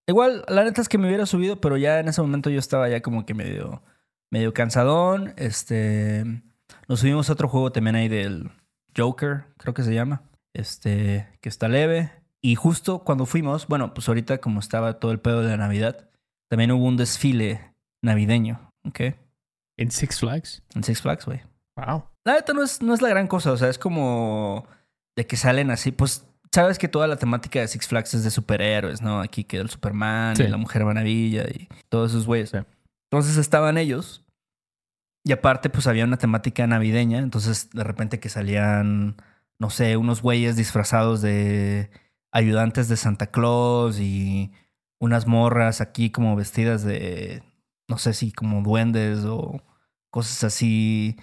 Igual, 0.06 0.44
la 0.48 0.64
neta 0.64 0.82
es 0.82 0.88
que 0.88 0.98
me 0.98 1.06
hubiera 1.06 1.26
subido, 1.26 1.60
pero 1.60 1.76
ya 1.76 2.00
en 2.00 2.08
ese 2.08 2.20
momento 2.20 2.50
yo 2.50 2.58
estaba 2.58 2.88
ya 2.88 3.00
como 3.00 3.24
que 3.24 3.34
medio, 3.34 3.82
medio 4.30 4.52
cansadón. 4.52 5.32
Este. 5.36 6.24
Nos 6.88 7.00
subimos 7.00 7.30
a 7.30 7.32
otro 7.32 7.48
juego 7.48 7.72
también 7.72 7.96
ahí 7.96 8.08
del 8.08 8.50
Joker, 8.96 9.44
creo 9.56 9.72
que 9.72 9.82
se 9.82 9.94
llama. 9.94 10.22
Este, 10.54 11.28
que 11.40 11.48
está 11.48 11.68
leve. 11.68 12.12
Y 12.42 12.56
justo 12.56 12.98
cuando 13.04 13.24
fuimos, 13.24 13.66
bueno, 13.68 13.94
pues 13.94 14.08
ahorita 14.08 14.38
como 14.38 14.60
estaba 14.60 14.98
todo 14.98 15.12
el 15.12 15.20
pedo 15.20 15.42
de 15.42 15.48
la 15.50 15.56
Navidad, 15.56 16.10
también 16.50 16.72
hubo 16.72 16.84
un 16.84 16.96
desfile 16.96 17.72
navideño, 18.02 18.72
¿ok? 18.84 19.00
En 19.82 19.90
Six 19.90 20.20
Flags. 20.20 20.62
En 20.74 20.84
Six 20.84 21.02
Flags, 21.02 21.26
güey. 21.26 21.40
Wow. 21.76 22.04
La 22.24 22.34
neta 22.34 22.52
no 22.52 22.62
es, 22.62 22.82
no 22.82 22.94
es 22.94 23.02
la 23.02 23.08
gran 23.08 23.26
cosa, 23.26 23.52
o 23.52 23.56
sea, 23.56 23.68
es 23.68 23.78
como 23.78 24.66
de 25.16 25.26
que 25.26 25.36
salen 25.36 25.70
así, 25.70 25.90
pues 25.92 26.26
sabes 26.52 26.78
que 26.78 26.88
toda 26.88 27.06
la 27.06 27.16
temática 27.16 27.60
de 27.60 27.68
Six 27.68 27.88
Flags 27.88 28.14
es 28.14 28.24
de 28.24 28.30
superhéroes, 28.30 29.02
¿no? 29.02 29.20
Aquí 29.20 29.44
queda 29.44 29.62
el 29.62 29.70
Superman 29.70 30.36
Sí. 30.36 30.44
y 30.44 30.48
la 30.48 30.56
Mujer 30.58 30.84
Maravilla 30.84 31.44
y 31.48 31.68
todos 31.88 32.10
esos 32.12 32.26
güeyes. 32.26 32.50
Sí. 32.50 32.58
Entonces 33.10 33.36
estaban 33.38 33.76
ellos 33.78 34.24
y 35.24 35.32
aparte 35.32 35.70
pues 35.70 35.86
había 35.86 36.04
una 36.04 36.16
temática 36.18 36.66
navideña, 36.66 37.18
entonces 37.18 37.70
de 37.70 37.84
repente 37.84 38.20
que 38.20 38.28
salían, 38.28 39.16
no 39.58 39.70
sé, 39.70 39.96
unos 39.96 40.22
güeyes 40.22 40.56
disfrazados 40.56 41.22
de 41.22 41.90
ayudantes 42.32 42.88
de 42.88 42.96
Santa 42.96 43.26
Claus 43.28 43.98
y 43.98 44.52
unas 45.00 45.26
morras 45.26 45.80
aquí 45.80 46.10
como 46.10 46.36
vestidas 46.36 46.84
de, 46.84 47.42
no 47.88 47.98
sé 47.98 48.14
si 48.14 48.30
como 48.32 48.62
duendes 48.62 49.24
o 49.24 49.62
cosas 50.12 50.44
así 50.44 51.16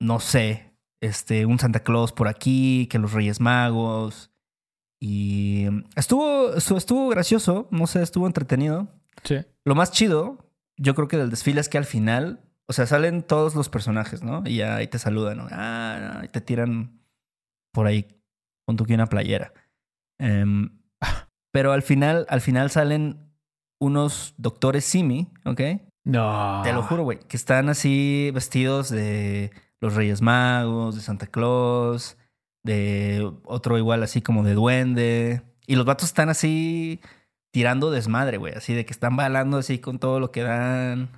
no 0.00 0.20
sé, 0.20 0.72
este, 1.00 1.46
un 1.46 1.58
Santa 1.58 1.80
Claus 1.80 2.12
por 2.12 2.28
aquí, 2.28 2.86
que 2.90 2.98
los 2.98 3.12
Reyes 3.12 3.40
Magos. 3.40 4.30
Y 5.00 5.66
estuvo, 5.96 6.54
estuvo, 6.54 6.78
estuvo 6.78 7.08
gracioso, 7.08 7.68
no 7.70 7.86
sé, 7.86 8.02
estuvo 8.02 8.26
entretenido. 8.26 8.88
Sí. 9.22 9.38
Lo 9.64 9.74
más 9.74 9.90
chido, 9.90 10.50
yo 10.76 10.94
creo 10.94 11.08
que 11.08 11.16
del 11.16 11.30
desfile 11.30 11.60
es 11.60 11.68
que 11.68 11.78
al 11.78 11.84
final, 11.84 12.40
o 12.66 12.72
sea, 12.72 12.86
salen 12.86 13.22
todos 13.22 13.54
los 13.54 13.68
personajes, 13.68 14.22
¿no? 14.22 14.42
Y 14.46 14.56
ya 14.56 14.76
ahí 14.76 14.86
te 14.86 14.98
saludan, 14.98 15.38
¿no? 15.38 15.48
Ah, 15.50 16.22
y 16.24 16.28
te 16.28 16.40
tiran 16.40 17.00
por 17.72 17.86
ahí, 17.86 18.06
con 18.66 18.76
tu 18.76 18.84
que 18.84 18.94
una 18.94 19.06
playera. 19.06 19.52
Em, 20.18 20.80
pero 21.52 21.72
al 21.72 21.82
final, 21.82 22.26
al 22.28 22.40
final 22.40 22.70
salen 22.70 23.32
unos 23.80 24.34
doctores 24.38 24.84
Simi, 24.84 25.32
¿ok? 25.44 25.60
No. 26.04 26.60
Te 26.62 26.72
lo 26.72 26.82
juro, 26.82 27.02
güey, 27.04 27.18
que 27.20 27.36
están 27.36 27.68
así 27.68 28.30
vestidos 28.34 28.90
de 28.90 29.50
los 29.80 29.94
Reyes 29.94 30.20
Magos, 30.22 30.94
de 30.94 31.00
Santa 31.00 31.26
Claus, 31.26 32.16
de 32.62 33.30
otro 33.44 33.78
igual 33.78 34.02
así 34.02 34.20
como 34.22 34.42
de 34.44 34.54
duende. 34.54 35.42
Y 35.66 35.76
los 35.76 35.86
vatos 35.86 36.06
están 36.08 36.28
así 36.28 37.00
tirando 37.52 37.90
desmadre, 37.90 38.36
güey. 38.36 38.52
Así 38.54 38.74
de 38.74 38.84
que 38.84 38.92
están 38.92 39.16
balando 39.16 39.56
así 39.58 39.78
con 39.78 39.98
todo 39.98 40.20
lo 40.20 40.30
que 40.30 40.42
dan. 40.42 41.08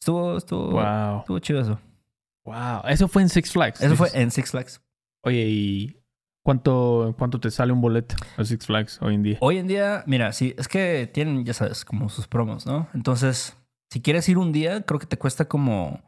Estuvo, 0.00 0.36
estuvo, 0.36 0.70
Wow. 0.70 1.18
estuvo 1.20 1.38
chido 1.40 1.60
eso. 1.60 1.80
Wow. 2.44 2.82
Eso 2.88 3.08
fue 3.08 3.22
en 3.22 3.28
Six 3.28 3.52
Flags. 3.52 3.80
Eso 3.80 3.96
fue 3.96 4.10
en 4.14 4.30
Six 4.30 4.50
Flags. 4.52 4.80
Oye, 5.24 5.44
¿y 5.48 5.96
cuánto, 6.44 7.14
cuánto 7.18 7.40
te 7.40 7.50
sale 7.50 7.72
un 7.72 7.80
boleto 7.80 8.14
a 8.36 8.44
Six 8.44 8.66
Flags 8.66 9.02
hoy 9.02 9.14
en 9.16 9.22
día? 9.24 9.38
Hoy 9.40 9.58
en 9.58 9.66
día, 9.66 10.04
mira, 10.06 10.32
sí, 10.32 10.54
es 10.56 10.68
que 10.68 11.10
tienen, 11.12 11.44
ya 11.44 11.52
sabes, 11.52 11.84
como 11.84 12.08
sus 12.08 12.28
promos, 12.28 12.64
¿no? 12.64 12.88
Entonces, 12.94 13.56
si 13.90 14.00
quieres 14.02 14.28
ir 14.28 14.38
un 14.38 14.52
día, 14.52 14.82
creo 14.82 15.00
que 15.00 15.06
te 15.06 15.18
cuesta 15.18 15.46
como, 15.46 16.02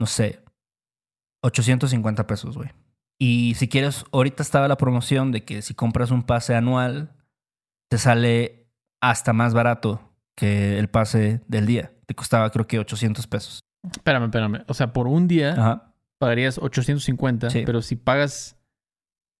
no 0.00 0.06
sé, 0.06 0.42
850 1.42 2.26
pesos, 2.26 2.56
güey. 2.56 2.70
Y 3.18 3.54
si 3.56 3.68
quieres, 3.68 4.04
ahorita 4.12 4.42
estaba 4.42 4.68
la 4.68 4.76
promoción 4.76 5.30
de 5.32 5.44
que 5.44 5.62
si 5.62 5.74
compras 5.74 6.10
un 6.10 6.22
pase 6.24 6.54
anual, 6.54 7.12
te 7.88 7.98
sale 7.98 8.66
hasta 9.00 9.32
más 9.32 9.54
barato 9.54 10.00
que 10.36 10.78
el 10.78 10.88
pase 10.88 11.40
del 11.46 11.66
día. 11.66 11.92
Te 12.06 12.14
costaba 12.14 12.50
creo 12.50 12.66
que 12.66 12.78
800 12.78 13.26
pesos. 13.26 13.60
Espérame, 13.90 14.24
espérame. 14.24 14.64
O 14.68 14.74
sea, 14.74 14.92
por 14.92 15.06
un 15.06 15.28
día 15.28 15.52
Ajá, 15.52 15.94
pagarías 16.18 16.58
850, 16.58 17.50
Sí. 17.50 17.62
pero 17.66 17.82
si 17.82 17.96
pagas 17.96 18.56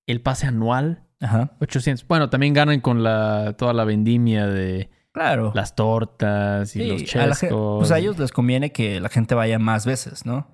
el 0.06 0.20
pase 0.20 0.46
anual, 0.46 1.04
ajá. 1.20 1.56
800. 1.60 2.06
Bueno, 2.06 2.28
también 2.30 2.54
ganan 2.54 2.80
con 2.80 3.02
la 3.02 3.54
toda 3.56 3.72
la 3.72 3.84
vendimia 3.84 4.46
de 4.46 4.90
Claro. 5.12 5.52
las 5.54 5.74
tortas 5.74 6.74
y 6.74 6.80
Sí, 6.80 6.86
los 6.88 7.04
chescos. 7.04 7.78
pues 7.80 7.90
a 7.92 7.98
ellos 7.98 8.18
les 8.18 8.32
conviene 8.32 8.72
que 8.72 8.98
la 9.00 9.08
gente 9.10 9.34
vaya 9.34 9.58
más 9.58 9.84
veces, 9.86 10.24
¿no? 10.24 10.46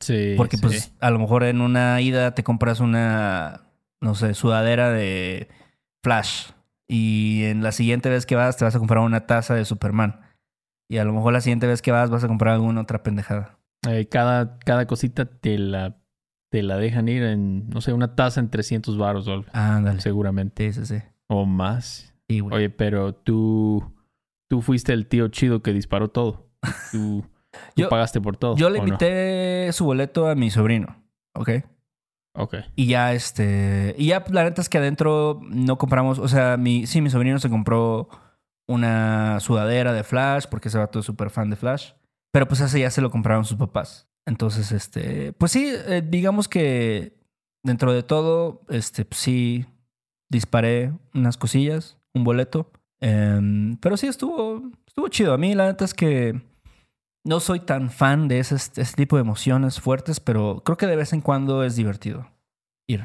Sí. 0.00 0.34
Porque 0.36 0.56
sí. 0.56 0.62
pues 0.62 0.92
a 1.00 1.10
lo 1.10 1.18
mejor 1.18 1.44
en 1.44 1.60
una 1.60 2.00
ida 2.00 2.34
te 2.34 2.42
compras 2.44 2.80
una, 2.80 3.62
no 4.00 4.14
sé, 4.14 4.34
sudadera 4.34 4.90
de 4.90 5.48
Flash. 6.02 6.50
Y 6.88 7.44
en 7.44 7.62
la 7.62 7.72
siguiente 7.72 8.08
vez 8.08 8.26
que 8.26 8.36
vas 8.36 8.56
te 8.56 8.64
vas 8.64 8.74
a 8.76 8.78
comprar 8.78 9.00
una 9.02 9.26
taza 9.26 9.54
de 9.54 9.64
Superman. 9.64 10.20
Y 10.88 10.98
a 10.98 11.04
lo 11.04 11.12
mejor 11.12 11.32
la 11.32 11.40
siguiente 11.40 11.66
vez 11.66 11.82
que 11.82 11.90
vas 11.92 12.10
vas 12.10 12.22
a 12.24 12.28
comprar 12.28 12.54
alguna 12.54 12.80
otra 12.82 13.02
pendejada. 13.02 13.58
Eh, 13.88 14.06
cada, 14.08 14.58
cada 14.60 14.86
cosita 14.86 15.24
te 15.26 15.58
la, 15.58 15.96
te 16.50 16.62
la 16.62 16.76
dejan 16.76 17.08
ir 17.08 17.22
en, 17.24 17.68
no 17.68 17.80
sé, 17.80 17.92
una 17.92 18.14
taza 18.14 18.40
en 18.40 18.50
300 18.50 18.96
baros 18.96 19.26
o 19.28 19.32
algo, 19.32 19.46
Ándale. 19.52 20.00
seguramente. 20.00 20.72
Sí, 20.72 20.84
sí, 20.84 20.98
sí. 20.98 21.02
O 21.26 21.44
más. 21.44 22.14
Sí, 22.28 22.40
güey. 22.40 22.56
Oye, 22.56 22.70
pero 22.70 23.14
tú, 23.14 23.92
tú 24.48 24.62
fuiste 24.62 24.92
el 24.92 25.06
tío 25.06 25.28
chido 25.28 25.62
que 25.62 25.72
disparó 25.72 26.08
todo. 26.08 26.48
Tú, 26.92 27.24
tú 27.74 27.82
Yo- 27.82 27.88
pagaste 27.88 28.20
por 28.20 28.36
todo. 28.36 28.56
Yo 28.56 28.70
le 28.70 28.78
invité 28.78 29.72
su 29.72 29.84
boleto 29.84 30.28
a 30.28 30.34
mi 30.34 30.50
sobrino, 30.50 31.04
¿ok? 31.34 31.50
Ok. 32.38 32.56
Y 32.74 32.86
ya, 32.86 33.14
este. 33.14 33.94
Y 33.98 34.08
ya, 34.08 34.24
la 34.30 34.44
neta 34.44 34.60
es 34.60 34.68
que 34.68 34.78
adentro 34.78 35.40
no 35.48 35.78
compramos. 35.78 36.18
O 36.18 36.28
sea, 36.28 36.56
mi, 36.56 36.86
sí, 36.86 37.00
mi 37.00 37.08
sobrino 37.08 37.38
se 37.38 37.48
compró 37.48 38.08
una 38.68 39.40
sudadera 39.40 39.92
de 39.92 40.04
Flash, 40.04 40.46
porque 40.50 40.68
ese 40.68 40.78
vato 40.78 40.98
es 40.98 41.06
súper 41.06 41.30
fan 41.30 41.48
de 41.48 41.56
Flash. 41.56 41.92
Pero 42.32 42.46
pues 42.46 42.60
ese 42.60 42.80
ya 42.80 42.90
se 42.90 43.00
lo 43.00 43.10
compraron 43.10 43.44
sus 43.46 43.56
papás. 43.56 44.08
Entonces, 44.26 44.72
este. 44.72 45.32
Pues 45.32 45.52
sí, 45.52 45.72
eh, 45.86 46.02
digamos 46.06 46.48
que 46.48 47.16
dentro 47.64 47.92
de 47.94 48.02
todo, 48.02 48.60
este, 48.68 49.06
pues 49.06 49.18
sí, 49.18 49.64
disparé 50.30 50.92
unas 51.14 51.38
cosillas, 51.38 51.95
un 52.16 52.24
boleto. 52.24 52.70
Em, 53.00 53.76
pero 53.78 53.96
sí, 53.96 54.06
estuvo, 54.06 54.70
estuvo 54.86 55.08
chido. 55.08 55.32
A 55.34 55.38
mí, 55.38 55.54
la 55.54 55.66
neta 55.66 55.84
es 55.84 55.94
que. 55.94 56.40
No 57.24 57.40
soy 57.40 57.58
tan 57.60 57.90
fan 57.90 58.28
de 58.28 58.38
ese, 58.38 58.54
ese 58.54 58.94
tipo 58.94 59.16
de 59.16 59.22
emociones 59.22 59.80
fuertes, 59.80 60.20
pero 60.20 60.62
creo 60.64 60.76
que 60.76 60.86
de 60.86 60.94
vez 60.94 61.12
en 61.12 61.20
cuando 61.20 61.64
es 61.64 61.74
divertido 61.74 62.30
ir. 62.88 63.04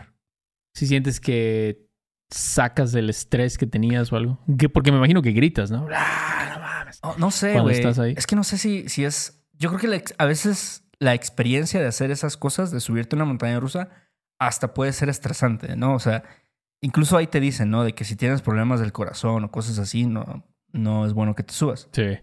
Si 0.75 0.85
sientes 0.85 1.19
que 1.19 1.87
sacas 2.31 2.91
del 2.91 3.09
estrés 3.09 3.57
que 3.57 3.65
tenías 3.65 4.13
o 4.13 4.17
algo. 4.17 4.39
Que- 4.59 4.69
porque 4.69 4.91
me 4.91 4.99
imagino 4.99 5.23
que 5.23 5.31
gritas, 5.31 5.71
¿no? 5.71 5.87
¡Ah, 5.93 6.51
no 6.53 6.59
mames! 6.59 7.01
No 7.17 7.31
sé, 7.31 7.53
Cuando 7.53 7.71
estás 7.71 7.97
ahí. 7.97 8.13
Es 8.15 8.27
que 8.27 8.35
no 8.35 8.43
sé 8.43 8.57
si, 8.59 8.87
si 8.89 9.03
es. 9.05 9.43
Yo 9.57 9.69
creo 9.69 9.81
que 9.81 9.87
la 9.87 10.01
a 10.19 10.25
veces 10.25 10.83
la 10.99 11.15
experiencia 11.15 11.79
de 11.81 11.87
hacer 11.87 12.11
esas 12.11 12.37
cosas, 12.37 12.69
de 12.69 12.79
subirte 12.79 13.15
a 13.15 13.17
una 13.17 13.25
montaña 13.25 13.59
rusa, 13.59 13.89
hasta 14.39 14.75
puede 14.75 14.93
ser 14.93 15.09
estresante, 15.09 15.75
¿no? 15.75 15.95
O 15.95 15.99
sea, 15.99 16.23
incluso 16.81 17.17
ahí 17.17 17.27
te 17.27 17.39
dicen, 17.39 17.69
¿no? 17.69 17.83
De 17.83 17.93
que 17.93 18.03
si 18.03 18.15
tienes 18.15 18.41
problemas 18.41 18.79
del 18.79 18.91
corazón 18.91 19.43
o 19.43 19.51
cosas 19.51 19.79
así, 19.79 20.05
no, 20.05 20.43
no 20.71 21.05
es 21.05 21.13
bueno 21.13 21.35
que 21.35 21.43
te 21.43 21.53
subas. 21.53 21.87
Sí. 21.91 22.17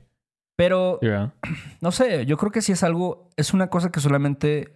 Pero 0.56 0.98
no 1.80 1.92
sé, 1.92 2.26
yo 2.26 2.36
creo 2.36 2.52
que 2.52 2.62
sí 2.62 2.72
es 2.72 2.82
algo, 2.82 3.30
es 3.36 3.54
una 3.54 3.68
cosa 3.68 3.90
que 3.90 4.00
solamente 4.00 4.72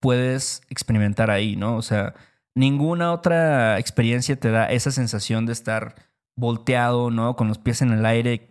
puedes 0.00 0.62
experimentar 0.68 1.30
ahí, 1.30 1.56
¿no? 1.56 1.76
O 1.76 1.82
sea, 1.82 2.14
ninguna 2.54 3.12
otra 3.12 3.78
experiencia 3.78 4.36
te 4.36 4.50
da 4.50 4.66
esa 4.66 4.90
sensación 4.90 5.46
de 5.46 5.52
estar 5.52 5.94
volteado, 6.36 7.10
¿no? 7.10 7.36
Con 7.36 7.48
los 7.48 7.58
pies 7.58 7.82
en 7.82 7.92
el 7.92 8.06
aire 8.06 8.48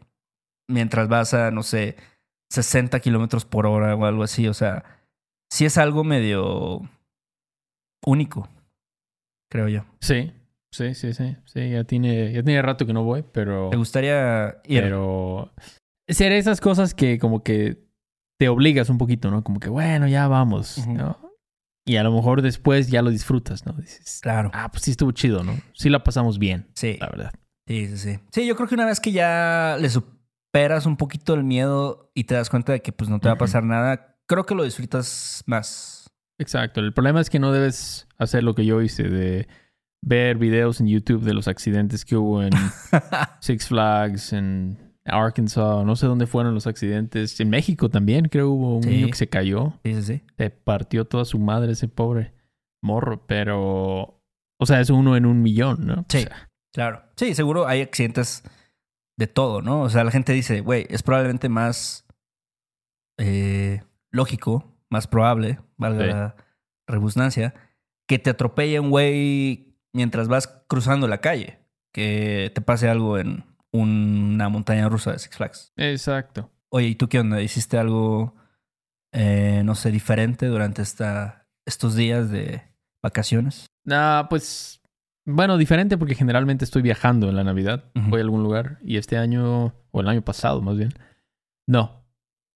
mientras 0.67 1.07
vas 1.07 1.33
a, 1.33 1.51
no 1.51 1.63
sé, 1.63 1.95
60 2.51 2.99
kilómetros 2.99 3.45
por 3.45 3.65
hora 3.65 3.95
o 3.95 4.05
algo 4.05 4.23
así. 4.23 4.47
O 4.47 4.53
sea, 4.53 4.83
sí 5.49 5.65
es 5.65 5.77
algo 5.77 6.03
medio 6.03 6.81
único, 8.05 8.47
creo 9.49 9.67
yo. 9.67 9.85
Sí. 10.01 10.33
Sí, 10.75 10.93
sí, 10.93 11.13
sí. 11.13 11.37
Sí, 11.45 11.69
ya 11.69 11.83
tiene, 11.85 12.33
ya 12.33 12.43
tiene 12.43 12.61
rato 12.61 12.85
que 12.85 12.93
no 12.93 13.03
voy, 13.03 13.23
pero... 13.31 13.69
¿Te 13.69 13.77
gustaría 13.77 14.57
ir? 14.65 14.81
Pero 14.81 15.53
ser 16.07 16.31
esas 16.33 16.59
cosas 16.59 16.93
que 16.93 17.17
como 17.17 17.43
que 17.43 17.83
te 18.37 18.49
obligas 18.49 18.89
un 18.89 18.97
poquito, 18.97 19.31
¿no? 19.31 19.43
Como 19.43 19.59
que, 19.59 19.69
bueno, 19.69 20.07
ya 20.07 20.27
vamos. 20.27 20.85
¿no? 20.87 21.17
Y 21.87 21.95
a 21.95 22.03
lo 22.03 22.11
mejor 22.11 22.41
después 22.41 22.89
ya 22.89 23.01
lo 23.01 23.09
disfrutas, 23.09 23.65
¿no? 23.65 23.73
Dices, 23.73 24.19
Claro. 24.21 24.51
ah, 24.53 24.69
pues 24.71 24.83
sí 24.83 24.91
estuvo 24.91 25.11
chido, 25.13 25.43
¿no? 25.43 25.53
Sí 25.73 25.89
la 25.89 26.03
pasamos 26.03 26.39
bien, 26.39 26.67
Sí. 26.75 26.97
la 26.99 27.07
verdad. 27.07 27.31
Sí, 27.67 27.87
sí, 27.87 27.97
sí. 27.97 28.19
Sí, 28.31 28.45
yo 28.45 28.55
creo 28.55 28.67
que 28.67 28.75
una 28.75 28.85
vez 28.85 28.99
que 28.99 29.11
ya 29.11 29.77
le 29.79 29.89
superas 29.89 30.85
un 30.85 30.97
poquito 30.97 31.33
el 31.35 31.43
miedo 31.43 32.11
y 32.13 32.25
te 32.25 32.35
das 32.35 32.49
cuenta 32.49 32.73
de 32.73 32.81
que 32.81 32.91
pues 32.91 33.09
no 33.09 33.19
te 33.19 33.27
va 33.29 33.35
a 33.35 33.37
pasar 33.37 33.63
nada, 33.63 34.17
creo 34.27 34.45
que 34.45 34.55
lo 34.55 34.63
disfrutas 34.63 35.41
más. 35.45 36.11
Exacto. 36.37 36.81
El 36.81 36.93
problema 36.93 37.21
es 37.21 37.29
que 37.29 37.39
no 37.39 37.51
debes 37.53 38.07
hacer 38.17 38.43
lo 38.43 38.55
que 38.55 38.65
yo 38.65 38.81
hice 38.81 39.03
de 39.03 39.47
ver 40.07 40.37
videos 40.37 40.79
en 40.79 40.87
YouTube 40.87 41.23
de 41.23 41.33
los 41.33 41.47
accidentes 41.47 42.05
que 42.05 42.15
hubo 42.15 42.43
en 42.43 42.51
Six 43.41 43.67
Flags, 43.67 44.33
en 44.33 44.77
Arkansas, 45.03 45.83
no 45.83 45.95
sé 45.95 46.05
dónde 46.05 46.27
fueron 46.27 46.53
los 46.53 46.67
accidentes. 46.67 47.39
En 47.39 47.49
México 47.49 47.89
también, 47.89 48.29
creo 48.29 48.51
hubo 48.51 48.77
un 48.77 48.83
Sí. 48.83 48.89
niño 48.89 49.07
que 49.07 49.15
se 49.15 49.27
cayó. 49.27 49.73
Sí, 49.83 50.01
sí. 50.03 50.21
Se 50.37 50.49
partió 50.51 51.05
toda 51.05 51.25
su 51.25 51.39
madre 51.39 51.71
ese 51.73 51.87
pobre 51.87 52.33
morro, 52.83 53.25
pero... 53.25 54.21
O 54.57 54.65
sea, 54.65 54.79
es 54.79 54.89
uno 54.89 55.17
en 55.17 55.25
un 55.25 55.41
millón, 55.41 55.85
¿no? 55.85 56.05
Sí. 56.07 56.19
O 56.19 56.21
sea, 56.21 56.49
Claro. 56.73 57.01
Sí, 57.15 57.33
seguro 57.35 57.67
hay 57.67 57.81
accidentes 57.81 58.43
de 59.17 59.27
todo, 59.27 59.61
¿no? 59.61 59.81
O 59.81 59.89
sea, 59.89 60.03
la 60.03 60.11
gente 60.11 60.33
dice, 60.33 60.59
güey, 60.61 60.85
es 60.89 61.03
probablemente 61.03 61.49
más 61.49 62.05
eh, 63.17 63.81
lógico, 64.11 64.77
más 64.89 65.07
probable, 65.07 65.59
valga 65.77 66.03
Sí. 66.03 66.09
la 66.11 66.35
rebusnancia, 66.87 67.53
que 68.07 68.19
te 68.19 68.29
atropelle 68.29 68.79
un 68.79 68.89
güey 68.89 69.64
mientras 69.95 70.27
vas 70.27 70.47
cruzando 70.67 71.07
la 71.07 71.21
calle, 71.21 71.59
que 71.93 72.51
te 72.53 72.61
pase 72.61 72.89
algo 72.89 73.17
en 73.17 73.45
una 73.71 74.49
montaña 74.49 74.89
rusa 74.89 75.13
de 75.13 75.19
Six 75.19 75.37
Flags. 75.37 75.73
exacto. 75.77 76.51
Oye, 76.69 76.87
¿y 76.87 76.95
tú 76.95 77.07
qué 77.07 77.19
onda? 77.19 77.41
¿Hiciste 77.41 77.77
algo, 77.77 78.35
eh, 79.13 79.61
no 79.63 79.75
sé, 79.75 79.91
diferente 79.91 80.47
durante 80.47 80.81
esta, 80.81 81.47
estos 81.65 81.95
días 81.95 82.29
de 82.29 82.61
vacaciones? 83.01 83.67
Ah, 83.89 84.27
pues... 84.29 84.81
Bueno, 85.27 85.57
diferente 85.57 85.97
porque 85.97 86.13
generalmente 86.13 86.65
estoy 86.65 86.81
viajando 86.81 87.29
en 87.29 87.35
la 87.35 87.43
Navidad. 87.43 87.85
Voy 87.95 88.19
a 88.19 88.23
algún 88.23 88.43
lugar 88.43 88.77
y 88.83 88.97
este 88.97 89.17
año, 89.17 89.73
o 89.89 90.01
el 90.01 90.07
año 90.07 90.21
pasado 90.21 90.61
más 90.61 90.77
bien, 90.77 90.93
no. 91.65 92.05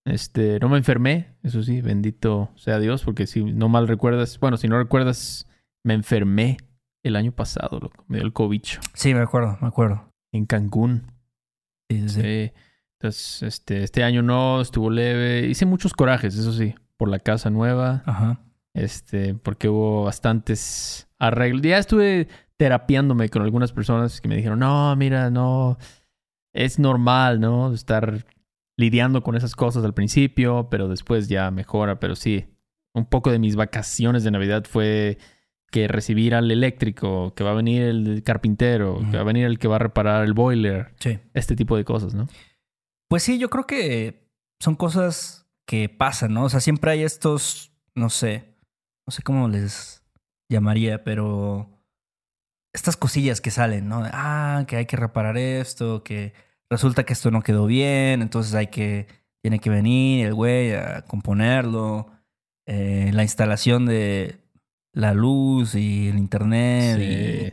Este, 0.04 0.60
no 0.60 0.68
me 0.68 0.78
enfermé, 0.78 1.34
eso 1.42 1.62
sí, 1.62 1.80
bendito 1.80 2.50
sea 2.54 2.78
Dios, 2.78 3.02
porque 3.02 3.26
si 3.26 3.42
no 3.42 3.68
mal 3.68 3.88
recuerdas, 3.88 4.38
bueno, 4.38 4.56
si 4.56 4.68
no 4.68 4.78
recuerdas, 4.78 5.48
me 5.82 5.94
enfermé 5.94 6.58
el 7.02 7.16
año 7.16 7.32
pasado, 7.32 7.78
loco. 7.80 8.04
Me 8.08 8.18
dio 8.18 8.26
el 8.26 8.32
cobicho 8.32 8.80
Sí, 8.94 9.14
me 9.14 9.20
acuerdo, 9.20 9.58
me 9.60 9.68
acuerdo. 9.68 10.12
en 10.32 10.46
Cancún. 10.46 11.12
Sí, 11.88 12.08
sí. 12.08 12.52
Entonces, 12.98 13.42
este, 13.42 13.82
este 13.82 14.04
año 14.04 14.22
no, 14.22 14.60
estuvo 14.60 14.90
leve. 14.90 15.46
Hice 15.46 15.64
muchos 15.66 15.92
corajes, 15.94 16.36
eso 16.36 16.52
sí, 16.52 16.74
por 16.96 17.08
la 17.08 17.18
casa 17.18 17.50
nueva. 17.50 18.02
Ajá. 18.04 18.40
Este, 18.74 19.34
porque 19.34 19.68
hubo 19.68 20.04
bastantes 20.04 21.08
arreglos. 21.18 21.62
Ya 21.62 21.78
estuve 21.78 22.28
terapiándome 22.56 23.30
con 23.30 23.42
algunas 23.42 23.72
personas 23.72 24.20
que 24.20 24.28
me 24.28 24.36
dijeron, 24.36 24.58
no, 24.58 24.94
mira, 24.96 25.30
no, 25.30 25.78
es 26.52 26.78
normal, 26.78 27.40
¿no? 27.40 27.72
Estar 27.72 28.26
lidiando 28.76 29.22
con 29.22 29.34
esas 29.34 29.56
cosas 29.56 29.84
al 29.84 29.94
principio, 29.94 30.68
pero 30.70 30.88
después 30.88 31.28
ya 31.28 31.50
mejora. 31.50 31.98
Pero 32.00 32.14
sí, 32.14 32.46
un 32.92 33.06
poco 33.06 33.32
de 33.32 33.38
mis 33.38 33.56
vacaciones 33.56 34.24
de 34.24 34.30
Navidad 34.30 34.64
fue 34.68 35.18
que 35.70 35.86
recibir 35.88 36.34
al 36.34 36.50
eléctrico, 36.50 37.32
que 37.34 37.44
va 37.44 37.52
a 37.52 37.54
venir 37.54 37.82
el 37.82 38.22
carpintero, 38.24 39.00
que 39.10 39.16
va 39.16 39.22
a 39.22 39.24
venir 39.26 39.44
el 39.46 39.58
que 39.58 39.68
va 39.68 39.76
a 39.76 39.80
reparar 39.80 40.24
el 40.24 40.32
boiler, 40.34 40.92
Sí. 40.98 41.18
este 41.34 41.54
tipo 41.56 41.76
de 41.76 41.84
cosas, 41.84 42.12
¿no? 42.14 42.26
Pues 43.08 43.22
sí, 43.22 43.38
yo 43.38 43.48
creo 43.50 43.66
que 43.66 44.28
son 44.60 44.74
cosas 44.74 45.46
que 45.66 45.88
pasan, 45.88 46.34
¿no? 46.34 46.44
O 46.44 46.48
sea, 46.48 46.60
siempre 46.60 46.90
hay 46.90 47.02
estos, 47.02 47.72
no 47.94 48.10
sé, 48.10 48.56
no 49.06 49.12
sé 49.12 49.22
cómo 49.22 49.48
les 49.48 50.02
llamaría, 50.50 51.04
pero 51.04 51.70
estas 52.74 52.96
cosillas 52.96 53.40
que 53.40 53.50
salen, 53.50 53.88
¿no? 53.88 54.02
Ah, 54.12 54.64
que 54.66 54.76
hay 54.76 54.86
que 54.86 54.96
reparar 54.96 55.36
esto, 55.38 56.02
que 56.02 56.32
resulta 56.68 57.04
que 57.04 57.12
esto 57.12 57.30
no 57.30 57.42
quedó 57.42 57.66
bien, 57.66 58.22
entonces 58.22 58.54
hay 58.54 58.66
que, 58.68 59.06
tiene 59.42 59.58
que 59.60 59.70
venir 59.70 60.26
el 60.26 60.34
güey 60.34 60.74
a 60.74 61.02
componerlo, 61.02 62.08
eh, 62.66 63.10
la 63.12 63.22
instalación 63.22 63.86
de 63.86 64.39
la 64.92 65.14
luz 65.14 65.74
y 65.74 66.08
el 66.08 66.18
internet 66.18 66.98
y 67.00 67.52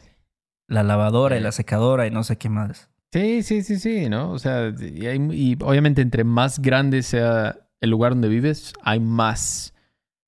la 0.68 0.84
lavadora 0.84 1.38
y 1.38 1.42
la 1.42 1.52
secadora 1.52 2.08
y 2.08 2.12
no 2.12 2.24
sé 2.24 2.38
qué 2.38 2.50
más. 2.50 2.90
Sí, 3.14 3.42
sí, 3.44 3.64
sí, 3.64 3.78
sí, 3.80 4.10
¿no? 4.10 4.32
O 4.32 4.40
sea, 4.40 4.74
y, 4.80 5.06
hay- 5.06 5.30
y 5.32 5.58
obviamente 5.64 6.02
entre 6.02 6.24
más 6.24 6.60
grande 6.60 7.04
sea 7.04 7.58
el 7.80 7.90
lugar 7.90 8.12
donde 8.14 8.28
vives, 8.28 8.74
hay 8.84 9.00
más. 9.00 9.74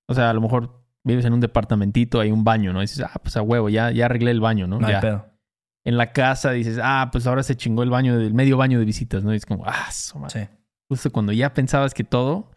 O 0.08 0.14
sea, 0.14 0.30
a 0.30 0.34
lo 0.34 0.42
mejor 0.42 0.82
vives 1.04 1.26
en 1.26 1.34
un 1.34 1.40
departamentito, 1.42 2.20
hay 2.20 2.32
un 2.32 2.44
baño, 2.44 2.72
¿no? 2.74 2.80
Y 2.80 2.84
dices, 2.84 3.02
ah, 3.06 3.20
pues 3.22 3.36
a 3.38 3.42
huevo, 3.42 3.70
ya, 3.70 3.92
ya 3.92 4.06
arreglé 4.06 4.32
el 4.32 4.40
baño, 4.40 4.68
¿no? 4.68 4.80
No 4.80 4.88
hay 4.88 4.94
Ya. 4.94 5.02
pedo. 5.02 5.26
En 5.86 5.98
la 5.98 6.12
casa 6.14 6.52
dices, 6.52 6.80
ah, 6.82 7.10
pues 7.12 7.26
ahora 7.26 7.42
se 7.44 7.56
chingó 7.58 7.84
el 7.84 7.90
baño, 7.90 8.16
el 8.20 8.34
medio 8.34 8.58
baño 8.58 8.80
de 8.80 8.86
visitas, 8.86 9.24
¿no? 9.24 9.34
Y 9.34 9.38
es 9.38 9.46
como, 9.46 9.66
ah, 9.66 9.90
madre. 10.16 10.48
Sí. 10.50 10.56
Justo 10.90 11.12
cuando 11.12 11.32
ya 11.34 11.54
pensabas 11.54 11.94
que 11.94 12.04
todo. 12.04 12.52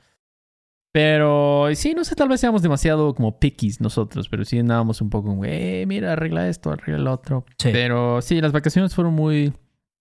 Pero 0.92 1.68
sí, 1.74 1.94
no 1.94 2.04
sé, 2.04 2.14
tal 2.14 2.28
vez 2.28 2.40
seamos 2.40 2.60
demasiado 2.60 3.14
como 3.14 3.38
pickies 3.38 3.80
nosotros, 3.80 4.28
pero 4.28 4.44
sí 4.44 4.58
andábamos 4.58 5.00
un 5.00 5.08
poco 5.08 5.42
eh, 5.44 5.84
mira, 5.88 6.12
arregla 6.12 6.48
esto, 6.48 6.70
arregla 6.70 6.98
lo 6.98 7.12
otro. 7.12 7.46
Sí. 7.58 7.70
Pero 7.72 8.20
sí, 8.20 8.40
las 8.42 8.52
vacaciones 8.52 8.94
fueron 8.94 9.14
muy, 9.14 9.54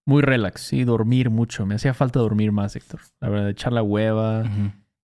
muy 0.06 0.22
relax, 0.22 0.62
sí, 0.62 0.84
dormir 0.84 1.30
mucho. 1.30 1.66
Me 1.66 1.76
hacía 1.76 1.94
falta 1.94 2.20
dormir 2.20 2.52
más, 2.52 2.76
Héctor. 2.76 3.00
La 3.22 3.30
verdad, 3.30 3.50
echar 3.50 3.72
la 3.72 3.84
hueva. 3.84 4.44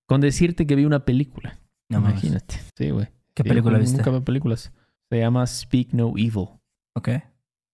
Con 0.05 0.19
decirte 0.19 0.67
que 0.67 0.75
vi 0.75 0.83
una 0.83 1.05
película. 1.05 1.57
No. 1.89 1.99
Imagínate. 1.99 2.55
Sí, 2.77 2.89
güey. 2.89 3.07
¿Qué 3.33 3.43
Sí, 3.43 3.49
película 3.49 3.77
viste? 3.77 3.97
Nunca 3.97 4.11
veo 4.11 4.23
películas. 4.23 4.73
Se 5.09 5.19
llama 5.19 5.45
Speak 5.47 5.93
No 5.93 6.09
Evil. 6.17 6.49
Ok. 6.95 7.09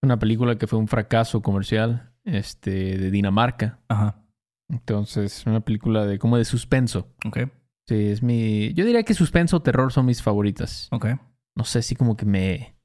Una 0.03 0.19
película 0.19 0.57
que 0.57 0.67
fue 0.67 0.77
un 0.77 0.87
fracaso 0.87 1.41
comercial 1.41 2.11
este, 2.25 2.97
de 2.99 3.09
Dinamarca. 3.09 3.79
Ajá. 3.87 4.21
Entonces, 4.69 5.45
una 5.47 5.61
película 5.61 6.05
de 6.05 6.19
como 6.19 6.37
de 6.37 6.45
suspenso. 6.45 7.07
Ok. 7.25 7.39
Sí, 7.87 8.07
es 8.07 8.23
mi. 8.23 8.73
Yo 8.73 8.85
diría 8.85 9.03
que 9.03 9.13
suspenso 9.13 9.57
o 9.57 9.61
terror 9.61 9.91
son 9.91 10.05
mis 10.05 10.21
favoritas. 10.23 10.87
Ok. 10.91 11.07
No 11.55 11.65
sé, 11.65 11.81
sí 11.81 11.95
como 11.95 12.15
que 12.17 12.25
me, 12.25 12.75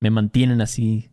me 0.00 0.10
mantienen 0.10 0.60
así 0.60 1.10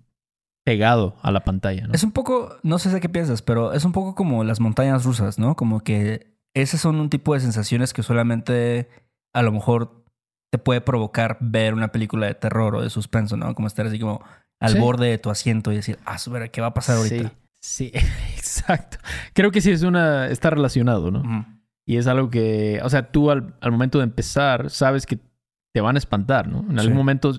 pegado 0.65 1.15
a 1.21 1.31
la 1.31 1.43
pantalla, 1.43 1.87
¿no? 1.87 1.93
Es 1.93 2.03
un 2.03 2.11
poco, 2.11 2.57
no 2.63 2.79
sé 2.79 2.89
de 2.89 2.99
qué 2.99 3.07
piensas, 3.09 3.41
pero 3.41 3.73
es 3.73 3.85
un 3.85 3.91
poco 3.91 4.15
como 4.15 4.43
las 4.43 4.59
montañas 4.59 5.05
rusas, 5.05 5.37
¿no? 5.37 5.55
Como 5.55 5.81
que 5.81 6.35
esas 6.55 6.81
son 6.81 6.95
un 6.99 7.09
tipo 7.09 7.33
de 7.35 7.39
sensaciones 7.39 7.93
que 7.93 8.01
solamente 8.03 8.89
a 9.33 9.43
lo 9.43 9.51
mejor 9.51 10.03
te 10.51 10.57
puede 10.57 10.81
provocar 10.81 11.37
ver 11.39 11.73
una 11.73 11.89
película 11.89 12.25
de 12.27 12.33
terror 12.33 12.75
o 12.75 12.81
de 12.81 12.89
suspenso, 12.89 13.37
¿no? 13.37 13.53
Como 13.53 13.67
estar 13.67 13.85
así 13.85 13.99
como 13.99 14.21
al 14.59 14.71
Sí. 14.73 14.79
borde 14.79 15.07
de 15.07 15.17
tu 15.19 15.29
asiento 15.29 15.71
y 15.71 15.75
decir, 15.75 15.99
ah, 16.05 16.17
¿qué 16.51 16.61
va 16.61 16.67
a 16.67 16.73
pasar 16.73 16.97
ahorita? 16.97 17.33
Sí, 17.61 17.91
sí, 17.91 17.91
exacto. 18.35 18.97
Creo 19.33 19.51
que 19.51 19.61
sí 19.61 19.69
es 19.71 19.83
una. 19.83 20.27
está 20.29 20.49
relacionado, 20.49 21.11
¿no? 21.11 21.19
Ujú. 21.19 21.54
Y 21.85 21.97
es 21.97 22.07
algo 22.07 22.29
que. 22.29 22.79
O 22.83 22.89
sea, 22.89 23.11
tú 23.11 23.29
al, 23.31 23.55
al 23.61 23.71
momento 23.71 23.99
de 23.99 24.05
empezar, 24.05 24.69
sabes 24.69 25.05
que 25.05 25.19
te 25.73 25.81
van 25.81 25.95
a 25.95 25.99
espantar, 25.99 26.47
¿no? 26.47 26.59
En 26.69 26.79
algún 26.79 26.93
Sí. 26.93 26.97
momento 26.97 27.33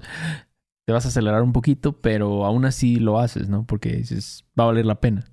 te 0.84 0.92
vas 0.92 1.04
a 1.04 1.08
acelerar 1.08 1.42
un 1.42 1.52
poquito, 1.52 2.00
pero 2.00 2.44
aún 2.44 2.64
así 2.64 2.96
lo 2.96 3.18
haces, 3.18 3.48
¿no? 3.48 3.66
Porque 3.66 3.96
dices, 3.96 4.44
va 4.58 4.64
a 4.64 4.66
valer 4.68 4.86
la 4.86 5.00
pena. 5.00 5.24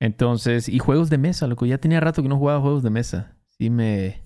Entonces, 0.00 0.68
y 0.68 0.78
juegos 0.78 1.10
de 1.10 1.18
mesa, 1.18 1.46
loco. 1.46 1.66
Ya 1.66 1.78
tenía 1.78 2.00
rato 2.00 2.22
que 2.22 2.28
no 2.28 2.38
jugaba 2.38 2.60
juegos 2.60 2.82
de 2.82 2.90
mesa. 2.90 3.36
Sí, 3.46 3.70
me, 3.70 4.22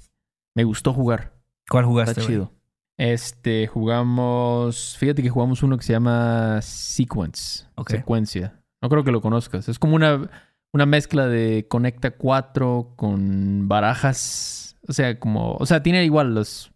me 0.55 0.65
gustó 0.65 0.93
jugar. 0.93 1.35
¿Cuál 1.69 1.83
Está 1.85 1.89
jugaste? 1.91 2.21
güey? 2.21 2.27
chido. 2.27 2.53
Este, 2.99 3.67
jugamos. 3.67 4.97
Fíjate 4.99 5.23
que 5.23 5.29
jugamos 5.29 5.63
uno 5.63 5.77
que 5.77 5.85
se 5.85 5.93
llama 5.93 6.61
Sequence. 6.63 7.67
Secuencia. 7.89 8.63
No 8.81 8.89
creo 8.89 9.05
que 9.05 9.13
lo 9.13 9.21
conozcas. 9.21 9.69
Es 9.69 9.79
como 9.79 9.97
una, 9.97 10.31
una 10.77 10.87
mezcla 10.87 11.27
de 11.27 11.67
Conecta 11.69 12.13
4 12.13 12.93
con 12.97 13.67
barajas. 13.69 14.77
O 14.89 14.93
sea, 14.93 15.19
como. 15.19 15.55
O 15.57 15.67
sea, 15.67 15.83
tiene 15.83 16.05
igual 16.05 16.35
los. 16.35 16.71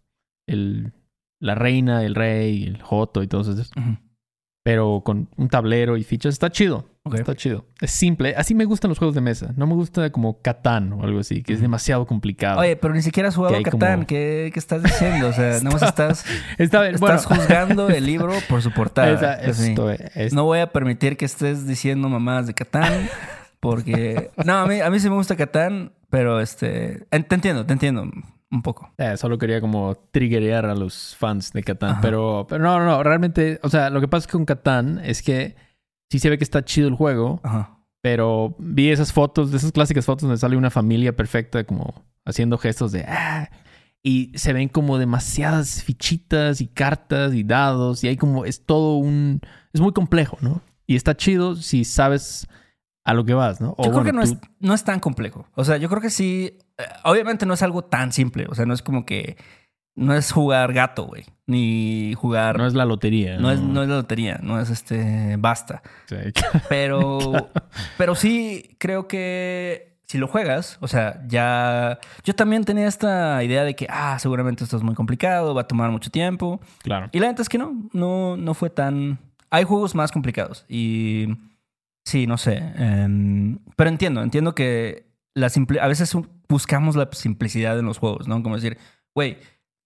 El, 0.47 0.91
la 1.39 1.55
reina, 1.55 2.03
el 2.03 2.15
rey, 2.15 2.63
el 2.63 2.81
joto 2.81 3.23
y 3.23 3.27
todo 3.27 3.41
eso. 3.41 3.51
Ujú. 3.53 3.97
Pero 4.63 5.01
con 5.03 5.29
un 5.37 5.47
tablero 5.49 5.97
y 5.97 6.03
fichas. 6.03 6.33
Está 6.33 6.51
chido. 6.51 6.87
Está 7.13 7.33
chido. 7.35 7.65
Es 7.79 7.89
simple. 7.89 8.35
Así 8.37 8.53
me 8.53 8.65
gustan 8.65 8.89
los 8.89 8.99
juegos 8.99 9.15
de 9.15 9.21
mesa. 9.21 9.53
No 9.57 9.65
me 9.65 9.73
gusta 9.73 10.11
como 10.11 10.39
Catán 10.41 10.93
o 10.93 11.03
algo 11.03 11.19
así, 11.21 11.41
que 11.41 11.53
es 11.53 11.59
demasiado 11.61 12.05
complicado. 12.05 12.59
Oye, 12.59 12.75
pero 12.75 12.93
ni 12.93 13.01
siquiera 13.01 13.29
has 13.29 13.35
jugado 13.35 13.55
Que 13.57 13.63
Catán. 13.63 13.95
como- 13.95 14.07
¿Qué, 14.07 14.51
qué 14.53 14.59
estás 14.59 14.83
diciendo? 14.83 15.29
O 15.29 15.33
sea, 15.33 15.57
nada 15.63 15.71
más 15.71 15.81
estás, 15.81 16.25
Está 16.59 16.81
bien. 16.83 16.97
Bueno, 16.99 17.15
estás 17.15 17.25
juzgando 17.35 17.89
el 17.89 18.05
libro 18.05 18.33
por 18.47 18.61
su 18.61 18.71
portada. 18.71 19.11
esa- 19.41 19.49
Así. 19.49 19.69
esto 19.71 19.89
es- 19.89 20.31
No 20.33 20.43
voy 20.43 20.59
a 20.59 20.71
permitir 20.71 21.17
que 21.17 21.25
estés 21.25 21.65
diciendo 21.65 22.07
mamadas 22.07 22.45
de 22.45 22.53
Catán 22.53 23.09
porque... 23.61 24.31
No, 24.45 24.57
a 24.57 24.65
mí, 24.67 24.81
a 24.81 24.89
mí 24.89 24.99
sí 24.99 25.09
me 25.09 25.15
gusta 25.15 25.37
Catán, 25.37 25.93
pero 26.09 26.41
este... 26.41 27.05
Te 27.09 27.35
entiendo, 27.35 27.65
te 27.65 27.71
entiendo 27.71 28.03
un 28.51 28.61
poco. 28.61 28.91
Eh, 28.97 29.15
solo 29.15 29.37
quería 29.37 29.61
como 29.61 29.95
triggerear 30.11 30.65
a 30.65 30.75
los 30.75 31.15
fans 31.15 31.53
de 31.53 31.63
Catán. 31.63 31.91
Ajá. 31.91 32.01
Pero, 32.01 32.45
pero 32.49 32.61
no, 32.61 32.79
no, 32.79 32.85
no. 32.85 33.03
Realmente, 33.03 33.59
o 33.63 33.69
sea, 33.69 33.89
lo 33.89 34.01
que 34.01 34.09
pasa 34.09 34.27
con 34.29 34.43
Catán 34.43 34.99
es 35.05 35.21
que 35.21 35.55
sí 36.09 36.19
se 36.19 36.29
ve 36.29 36.37
que 36.37 36.43
está 36.43 36.65
chido 36.65 36.89
el 36.89 36.95
juego, 36.95 37.39
Ajá. 37.43 37.77
pero 38.01 38.55
vi 38.59 38.89
esas 38.89 39.13
fotos, 39.13 39.51
de 39.51 39.57
esas 39.57 39.71
clásicas 39.71 40.05
fotos 40.05 40.23
donde 40.23 40.37
sale 40.37 40.57
una 40.57 40.69
familia 40.69 41.15
perfecta 41.15 41.63
como 41.63 42.03
haciendo 42.25 42.57
gestos 42.57 42.91
de... 42.91 43.05
"Ah", 43.07 43.49
y 44.03 44.31
se 44.35 44.51
ven 44.51 44.67
como 44.67 44.97
demasiadas 44.97 45.83
fichitas 45.83 46.59
y 46.59 46.67
cartas 46.67 47.33
y 47.35 47.43
dados 47.43 48.03
y 48.03 48.07
hay 48.09 48.17
como... 48.17 48.43
Es 48.43 48.65
todo 48.65 48.97
un... 48.97 49.39
Es 49.71 49.79
muy 49.79 49.93
complejo, 49.93 50.37
¿no? 50.41 50.61
Y 50.87 50.97
está 50.97 51.15
chido 51.15 51.55
si 51.55 51.85
sabes 51.85 52.49
a 53.03 53.13
lo 53.13 53.25
que 53.25 53.33
vas, 53.33 53.59
¿no? 53.61 53.73
O 53.77 53.85
Yo 53.85 53.91
creo 53.91 54.03
que 54.03 54.13
no, 54.13 54.23
tú- 54.23 54.31
es, 54.33 54.37
no 54.59 54.73
es 54.73 54.83
tan 54.83 54.99
complejo. 54.99 55.47
O 55.55 55.63
sea, 55.63 55.77
yo 55.77 55.89
creo 55.89 56.01
que 56.01 56.09
sí... 56.09 56.57
eh, 56.77 56.83
Obviamente 57.03 57.45
no 57.45 57.53
es 57.53 57.61
algo 57.63 57.83
tan 57.83 58.11
simple. 58.11 58.45
O 58.49 58.55
sea, 58.55 58.65
no 58.65 58.73
es 58.73 58.81
como 58.81 59.05
que... 59.05 59.37
No 59.93 60.13
es 60.13 60.31
jugar 60.31 60.71
gato, 60.71 61.05
güey. 61.05 61.25
Ni 61.47 62.13
jugar... 62.15 62.57
no 62.57 62.65
es 62.65 62.73
la 62.73 62.85
lotería. 62.85 63.37
no, 63.39 63.51
es, 63.51 63.59
no 63.59 63.83
es 63.83 63.89
la 63.89 63.95
lotería. 63.95 64.39
No 64.41 64.59
es 64.59 64.69
este... 64.69 65.35
Basta. 65.37 65.81
Sí. 66.05 66.15
Pero, 66.69 67.49
pero 67.97 68.15
sí 68.15 68.75
creo 68.79 69.07
que 69.07 69.97
si 70.05 70.17
lo 70.17 70.27
juegas, 70.27 70.77
o 70.81 70.87
sea, 70.89 71.23
ya. 71.27 71.97
Yo 72.25 72.35
también 72.35 72.65
tenía 72.65 72.85
esta 72.87 73.41
idea 73.45 73.63
de 73.63 73.75
que, 73.77 73.87
ah, 73.89 74.17
seguramente 74.19 74.63
esto 74.65 74.75
es 74.75 74.83
muy 74.83 74.93
complicado, 74.93 75.53
va 75.55 75.61
a 75.61 75.67
tomar 75.67 75.89
mucho 75.89 76.09
tiempo. 76.11 76.59
claro. 76.83 77.07
Y 77.13 77.19
la 77.19 77.27
neta 77.27 77.41
es 77.41 77.47
que 77.49 77.57
no, 77.57 77.73
no, 77.93 78.35
no 78.35 78.53
fue 78.53 78.69
tan. 78.69 79.19
Hay 79.49 79.63
juegos 79.63 79.95
más 79.95 80.11
complicados. 80.11 80.65
Y 80.67 81.27
sí, 82.05 82.27
no 82.27 82.37
sé. 82.37 82.57
em, 82.77 83.59
pero 83.75 83.89
entiendo, 83.89 84.21
entiendo 84.23 84.53
que 84.55 85.07
la 85.35 85.49
simple... 85.49 85.79
a 85.79 85.87
veces 85.87 86.15
buscamos 86.49 86.95
la 86.95 87.07
simplicidad 87.11 87.77
en 87.79 87.85
los 87.85 87.97
juegos, 87.97 88.27
¿no? 88.27 88.41
Como 88.43 88.55
decir, 88.55 88.77
güey, 89.15 89.37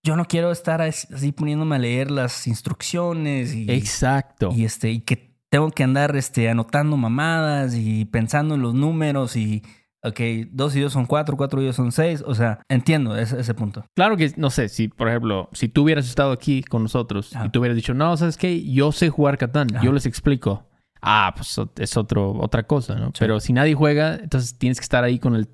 yo 0.04 0.16
no 0.16 0.26
quiero 0.26 0.52
estar 0.52 0.82
as- 0.82 1.08
así 1.12 1.32
poniéndome 1.32 1.76
a 1.76 1.80
leer 1.80 2.12
las 2.12 2.48
instrucciones 2.48 3.54
y. 3.54 3.70
Exacto. 3.72 4.50
Y 4.54 4.66
este, 4.66 4.92
y 4.92 5.00
que 5.02 5.36
tengo 5.50 5.72
que 5.72 5.84
andar 5.84 6.16
este, 6.16 6.50
anotando 6.50 6.98
mamadas 6.98 7.76
y 7.76 8.06
pensando 8.06 8.56
en 8.56 8.62
los 8.62 8.74
números 8.74 9.36
y, 9.36 9.64
ok, 10.04 10.20
dos 10.52 10.76
y 10.76 10.82
dos 10.82 10.94
son 10.94 11.06
cuatro, 11.06 11.38
cuatro 11.38 11.62
y 11.62 11.66
dos 11.66 11.76
son 11.76 11.92
seis. 11.92 12.24
O 12.26 12.36
sea, 12.36 12.60
entiendo 12.70 13.18
ese, 13.18 13.40
ese 13.40 13.54
punto. 13.54 13.86
Claro 13.96 14.18
que, 14.18 14.32
no 14.38 14.50
sé, 14.50 14.70
si 14.70 14.88
por 14.90 15.08
ejemplo, 15.10 15.50
si 15.54 15.70
tú 15.70 15.84
hubieras 15.84 16.08
estado 16.08 16.32
aquí 16.32 16.62
con 16.64 16.84
nosotros 16.84 17.36
Ajá. 17.36 17.46
y 17.46 17.50
tú 17.50 17.60
hubieras 17.60 17.76
dicho, 17.76 17.94
no, 17.94 18.16
¿sabes 18.18 18.38
qué? 18.38 18.64
Yo 18.72 18.92
sé 18.92 19.10
jugar 19.10 19.38
Catán, 19.38 19.68
Ajá. 19.76 19.84
yo 19.84 19.92
les 19.92 20.06
explico. 20.06 20.68
Ah, 21.06 21.34
pues 21.36 21.56
es 21.78 21.98
otro, 21.98 22.34
otra 22.40 22.64
cosa, 22.64 22.96
¿no? 22.96 23.12
Pero 23.18 23.40
si 23.40 23.54
nadie 23.54 23.74
juega, 23.76 24.16
entonces 24.16 24.58
tienes 24.58 24.80
que 24.80 24.84
estar 24.84 25.04
ahí 25.04 25.20
con 25.20 25.36
el, 25.36 25.48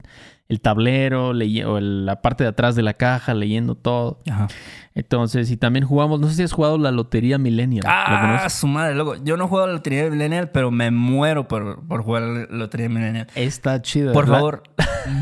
el 0.48 0.62
tablero 0.62 1.30
o 1.30 1.32
el- 1.78 2.06
la 2.06 2.22
parte 2.22 2.44
de 2.44 2.50
atrás 2.50 2.76
de 2.76 2.82
la 2.84 2.94
caja 2.96 3.34
leyendo 3.34 3.76
todo. 3.76 4.20
Ajá. 4.30 4.48
Entonces, 4.94 5.50
y 5.52 5.56
también 5.58 5.86
jugamos, 5.86 6.20
no 6.20 6.28
sé 6.28 6.36
si 6.36 6.44
has 6.44 6.52
jugado 6.52 6.78
la 6.78 6.92
Lotería 6.92 7.38
Millennial. 7.38 7.84
¿Lo 7.86 7.90
Ah, 7.90 8.50
su 8.50 8.68
madre, 8.68 8.94
loco. 8.96 9.16
Yo 9.24 9.38
no 9.38 9.48
juego 9.48 9.64
a 9.64 9.68
la 9.68 9.74
Lotería 9.74 10.10
Millennial, 10.10 10.50
pero 10.52 10.70
me 10.72 10.92
muero 10.92 11.48
por, 11.48 11.88
por 11.88 12.04
jugar 12.04 12.24
la 12.24 12.46
Lotería 12.50 12.90
Millennial. 12.90 13.28
Está 13.36 13.82
chido. 13.82 14.12
Por 14.12 14.28
favor, 14.28 14.64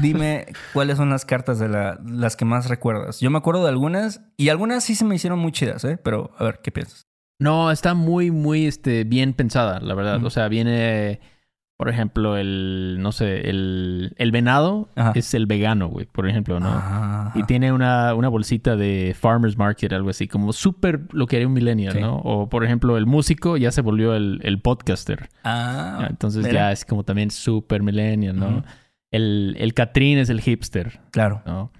dime 0.01 0.47
cuáles 0.73 0.97
son 0.97 1.09
las 1.11 1.23
cartas 1.25 1.59
de 1.59 1.69
la, 1.69 1.99
las 2.03 2.35
que 2.35 2.45
más 2.45 2.67
recuerdas. 2.67 3.19
Yo 3.19 3.29
me 3.29 3.37
acuerdo 3.37 3.63
de 3.63 3.69
algunas 3.69 4.21
y 4.37 4.49
algunas 4.49 4.83
sí 4.83 4.95
se 4.95 5.05
me 5.05 5.15
hicieron 5.15 5.37
muy 5.39 5.51
chidas, 5.51 5.83
¿eh? 5.85 5.97
Pero 6.03 6.31
a 6.39 6.43
ver, 6.43 6.59
¿qué 6.63 6.71
piensas? 6.71 7.05
No, 7.39 7.71
está 7.71 7.93
muy, 7.93 8.31
muy 8.31 8.65
este, 8.65 9.03
bien 9.05 9.33
pensada, 9.33 9.79
la 9.79 9.93
verdad. 9.95 10.23
O 10.25 10.29
sea, 10.29 10.49
viene, 10.49 11.21
por 11.77 11.87
ejemplo, 11.87 12.35
el, 12.35 12.97
no 12.99 13.13
sé, 13.13 13.49
el, 13.49 14.13
el 14.17 14.31
venado 14.33 14.89
Ajá. 14.95 15.13
es 15.15 15.33
el 15.33 15.45
vegano, 15.45 15.87
güey, 15.87 16.05
por 16.05 16.27
ejemplo, 16.27 16.59
¿no? 16.59 16.67
Ajá. 16.67 17.31
Y 17.35 17.43
tiene 17.43 17.71
una, 17.71 18.13
una 18.13 18.27
bolsita 18.27 18.75
de 18.75 19.15
Farmer's 19.17 19.57
Market, 19.57 19.93
algo 19.93 20.09
así, 20.09 20.27
como 20.27 20.51
súper 20.51 21.01
lo 21.13 21.27
que 21.27 21.37
haría 21.37 21.47
un 21.47 21.53
millennial, 21.53 21.93
Sí. 21.93 22.01
¿no? 22.01 22.17
O, 22.17 22.49
por 22.49 22.65
ejemplo, 22.65 22.97
el 22.97 23.05
músico 23.05 23.55
ya 23.55 23.71
se 23.71 23.79
volvió 23.81 24.15
el, 24.15 24.41
el 24.43 24.59
podcaster. 24.61 25.29
Ah, 25.45 26.07
Entonces 26.09 26.43
mira. 26.45 26.53
ya 26.53 26.71
es 26.73 26.83
como 26.83 27.03
también 27.05 27.31
súper 27.31 27.81
millennial, 27.83 28.37
¿no? 28.37 28.63
El, 29.11 29.55
el 29.59 29.73
Catrín 29.73 30.17
es 30.17 30.29
el 30.29 30.41
hipster, 30.41 30.99
Claro. 31.11 31.41
¿no? 31.45 31.71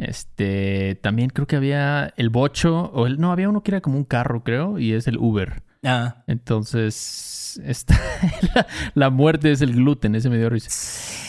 Este, 0.00 0.98
también 1.02 1.28
creo 1.28 1.46
que 1.46 1.56
había 1.56 2.14
el 2.16 2.30
bocho, 2.30 2.90
o 2.94 3.06
el, 3.06 3.20
no, 3.20 3.32
había 3.32 3.50
uno 3.50 3.62
que 3.62 3.70
era 3.72 3.82
como 3.82 3.98
un 3.98 4.04
carro, 4.04 4.42
creo, 4.42 4.78
y 4.78 4.94
es 4.94 5.06
el 5.06 5.18
Uber. 5.18 5.62
Ah, 5.84 6.24
Entonces, 6.26 7.60
está, 7.64 7.98
la, 8.54 8.66
la 8.94 9.10
muerte 9.10 9.52
es 9.52 9.60
el 9.60 9.74
gluten, 9.74 10.14
ese 10.14 10.30
me 10.30 10.38
dio 10.38 10.48
risa. 10.48 10.70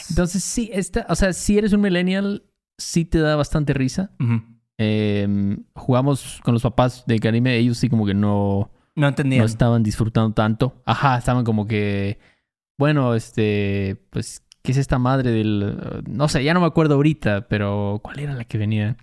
Entonces, 0.10 0.42
sí, 0.44 0.70
está, 0.74 1.06
o 1.10 1.16
sea, 1.16 1.34
si 1.34 1.58
eres 1.58 1.74
un 1.74 1.82
millennial, 1.82 2.44
sí 2.78 3.04
te 3.04 3.20
da 3.20 3.36
bastante 3.36 3.74
risa. 3.74 4.12
Eh, 4.78 5.58
jugamos 5.76 6.40
con 6.44 6.54
los 6.54 6.64
papás 6.64 7.04
de 7.06 7.20
Karime, 7.20 7.58
ellos 7.58 7.78
sí 7.78 7.90
como 7.90 8.06
que 8.06 8.14
no, 8.14 8.72
no 8.96 9.08
entendía. 9.08 9.40
no 9.40 9.46
estaban 9.46 9.84
disfrutando 9.84 10.34
tanto. 10.34 10.82
Ajá, 10.86 11.18
estaban 11.18 11.44
como 11.44 11.68
que, 11.68 12.20
bueno, 12.78 13.16
este, 13.16 14.02
pues, 14.12 14.44
¿qué 14.64 14.72
es 14.72 14.78
esta 14.78 15.00
madre 15.00 15.32
del... 15.32 16.04
No 16.08 16.28
sé, 16.28 16.44
ya 16.44 16.54
no 16.54 16.60
me 16.62 16.68
acuerdo 16.68 16.96
ahorita, 16.96 17.48
pero 17.48 18.00
¿cuál 18.04 18.20
era 18.20 18.34
la 18.34 18.44
que 18.46 18.58
venía? 18.58 18.98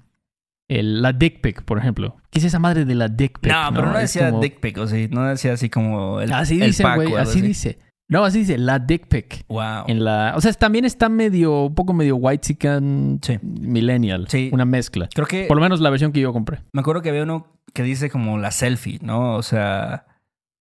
El, 0.69 1.01
la 1.03 1.13
dick 1.13 1.41
pic, 1.41 1.63
por 1.63 1.79
ejemplo. 1.79 2.17
¿Qué 2.31 2.39
es 2.41 2.45
esa 2.45 2.59
madre 2.59 2.85
de 2.85 2.95
la 2.95 3.09
dick 3.09 3.39
pic? 3.41 3.51
no, 3.53 3.71
pero 3.73 3.91
no 3.93 3.99
decía 3.99 4.29
como- 4.31 4.43
dick 4.43 4.61
pic, 4.61 4.77
o 4.79 4.87
sí, 4.87 5.09
no 5.11 5.25
decía 5.25 5.55
así 5.55 5.71
como 5.71 6.21
el, 6.21 6.33
Así 6.33 6.61
el 6.61 6.69
dice, 6.69 6.83
güey, 6.83 7.07
algo 7.09 7.19
así 7.19 7.41
dice. 7.41 7.79
No, 8.11 8.25
así 8.25 8.39
dice, 8.41 8.57
la 8.59 8.79
dick 8.79 9.07
pic. 9.09 9.45
Wow. 9.49 9.85
En 9.87 10.03
la, 10.05 10.33
o 10.37 10.41
sea, 10.41 10.53
también 10.55 10.85
está 10.87 11.09
medio, 11.09 11.65
un 11.65 11.75
poco 11.75 11.93
medio 11.93 12.17
white 12.17 12.41
chican 12.41 13.19
Sí. 13.23 13.39
millennial. 13.43 14.27
Sí. 14.29 14.49
Una 14.53 14.65
mezcla. 14.65 15.09
Creo 15.15 15.27
que 15.27 15.45
Por 15.45 15.57
lo 15.59 15.63
menos 15.63 15.81
la 15.81 15.91
versión 15.91 16.13
que 16.13 16.21
yo 16.21 16.33
compré. 16.33 16.61
me 16.73 16.81
acuerdo 16.81 17.03
que 17.03 17.11
había 17.11 17.23
uno 17.23 17.47
que 17.75 17.83
dice 17.83 18.09
como 18.11 18.39
la 18.39 18.51
selfie, 18.51 18.99
¿no? 19.03 19.35
O 19.37 19.43
sea, 19.43 20.07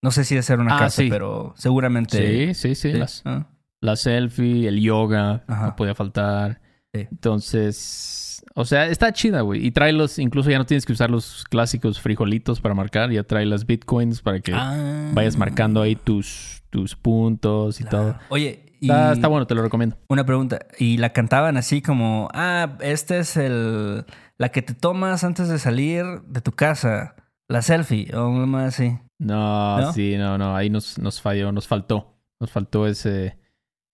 no 0.02 0.12
sé 0.12 0.24
si 0.26 0.42
ser 0.42 0.60
una 0.60 0.76
Ah, 0.76 0.80
casa, 0.80 1.02
sí. 1.04 1.10
pero 1.10 1.54
seguramente. 1.58 2.18
Sí, 2.18 2.54
sí, 2.54 2.76
sí. 2.76 2.92
sí, 2.92 2.98
Las, 2.98 3.22
ah, 3.26 3.48
la 3.82 3.96
selfie, 3.96 4.68
el 4.68 4.80
yoga, 4.82 5.44
Ajá. 5.48 5.68
no 5.68 5.76
podía 5.76 5.96
faltar. 5.96 6.62
Sí. 6.94 7.08
Entonces, 7.12 8.44
o 8.56 8.66
sea, 8.66 8.88
está 8.88 9.12
chida, 9.14 9.42
güey. 9.42 9.66
Y 9.66 9.72
trae 9.72 9.92
los, 9.94 10.20
incluso 10.20 10.50
ya 10.50 10.58
no 10.58 10.66
tienes 10.66 10.86
que 10.86 10.94
usar 10.94 11.10
los 11.10 11.44
clásicos 11.50 12.00
frijolitos 12.00 12.60
para 12.62 12.74
marcar, 12.76 13.12
ya 13.12 13.24
trae 13.24 13.46
las 13.46 13.66
bitcoins 13.66 14.22
para 14.22 14.40
que 14.40 14.54
ah. 14.54 15.10
vayas 15.14 15.38
marcando 15.38 15.82
ahí 15.82 15.96
tus, 15.96 16.64
tus 16.70 16.96
puntos 16.96 17.80
y 17.82 17.84
Claro. 17.84 17.98
todo. 18.14 18.16
Oye, 18.30 18.64
y 18.80 18.86
Está, 18.92 19.14
está 19.14 19.28
bueno, 19.28 19.48
te 19.48 19.56
lo 19.56 19.62
recomiendo. 19.64 19.98
una 20.08 20.26
pregunta. 20.26 20.60
¿Y 20.78 20.98
la 20.98 21.12
cantaban 21.12 21.58
así 21.58 21.82
como, 21.82 22.30
ah, 22.34 22.78
este 22.82 23.20
es 23.20 23.36
el. 23.38 24.06
la 24.38 24.50
que 24.50 24.62
te 24.62 24.74
tomas 24.76 25.24
antes 25.24 25.50
de 25.50 25.58
salir 25.60 26.06
de 26.28 26.42
tu 26.42 26.52
casa? 26.52 27.16
La 27.50 27.62
selfie, 27.62 28.14
o 28.14 28.18
algo 28.28 28.46
más 28.46 28.76
así. 28.76 28.98
No, 29.20 29.80
¿No? 29.80 29.94
sí, 29.94 30.16
no, 30.18 30.38
no, 30.38 30.56
ahí 30.56 30.70
nos, 30.70 31.00
nos 31.00 31.22
falló, 31.22 31.52
nos 31.52 31.68
faltó. 31.68 32.14
Nos 32.40 32.52
faltó 32.52 32.86
ese, 32.86 33.38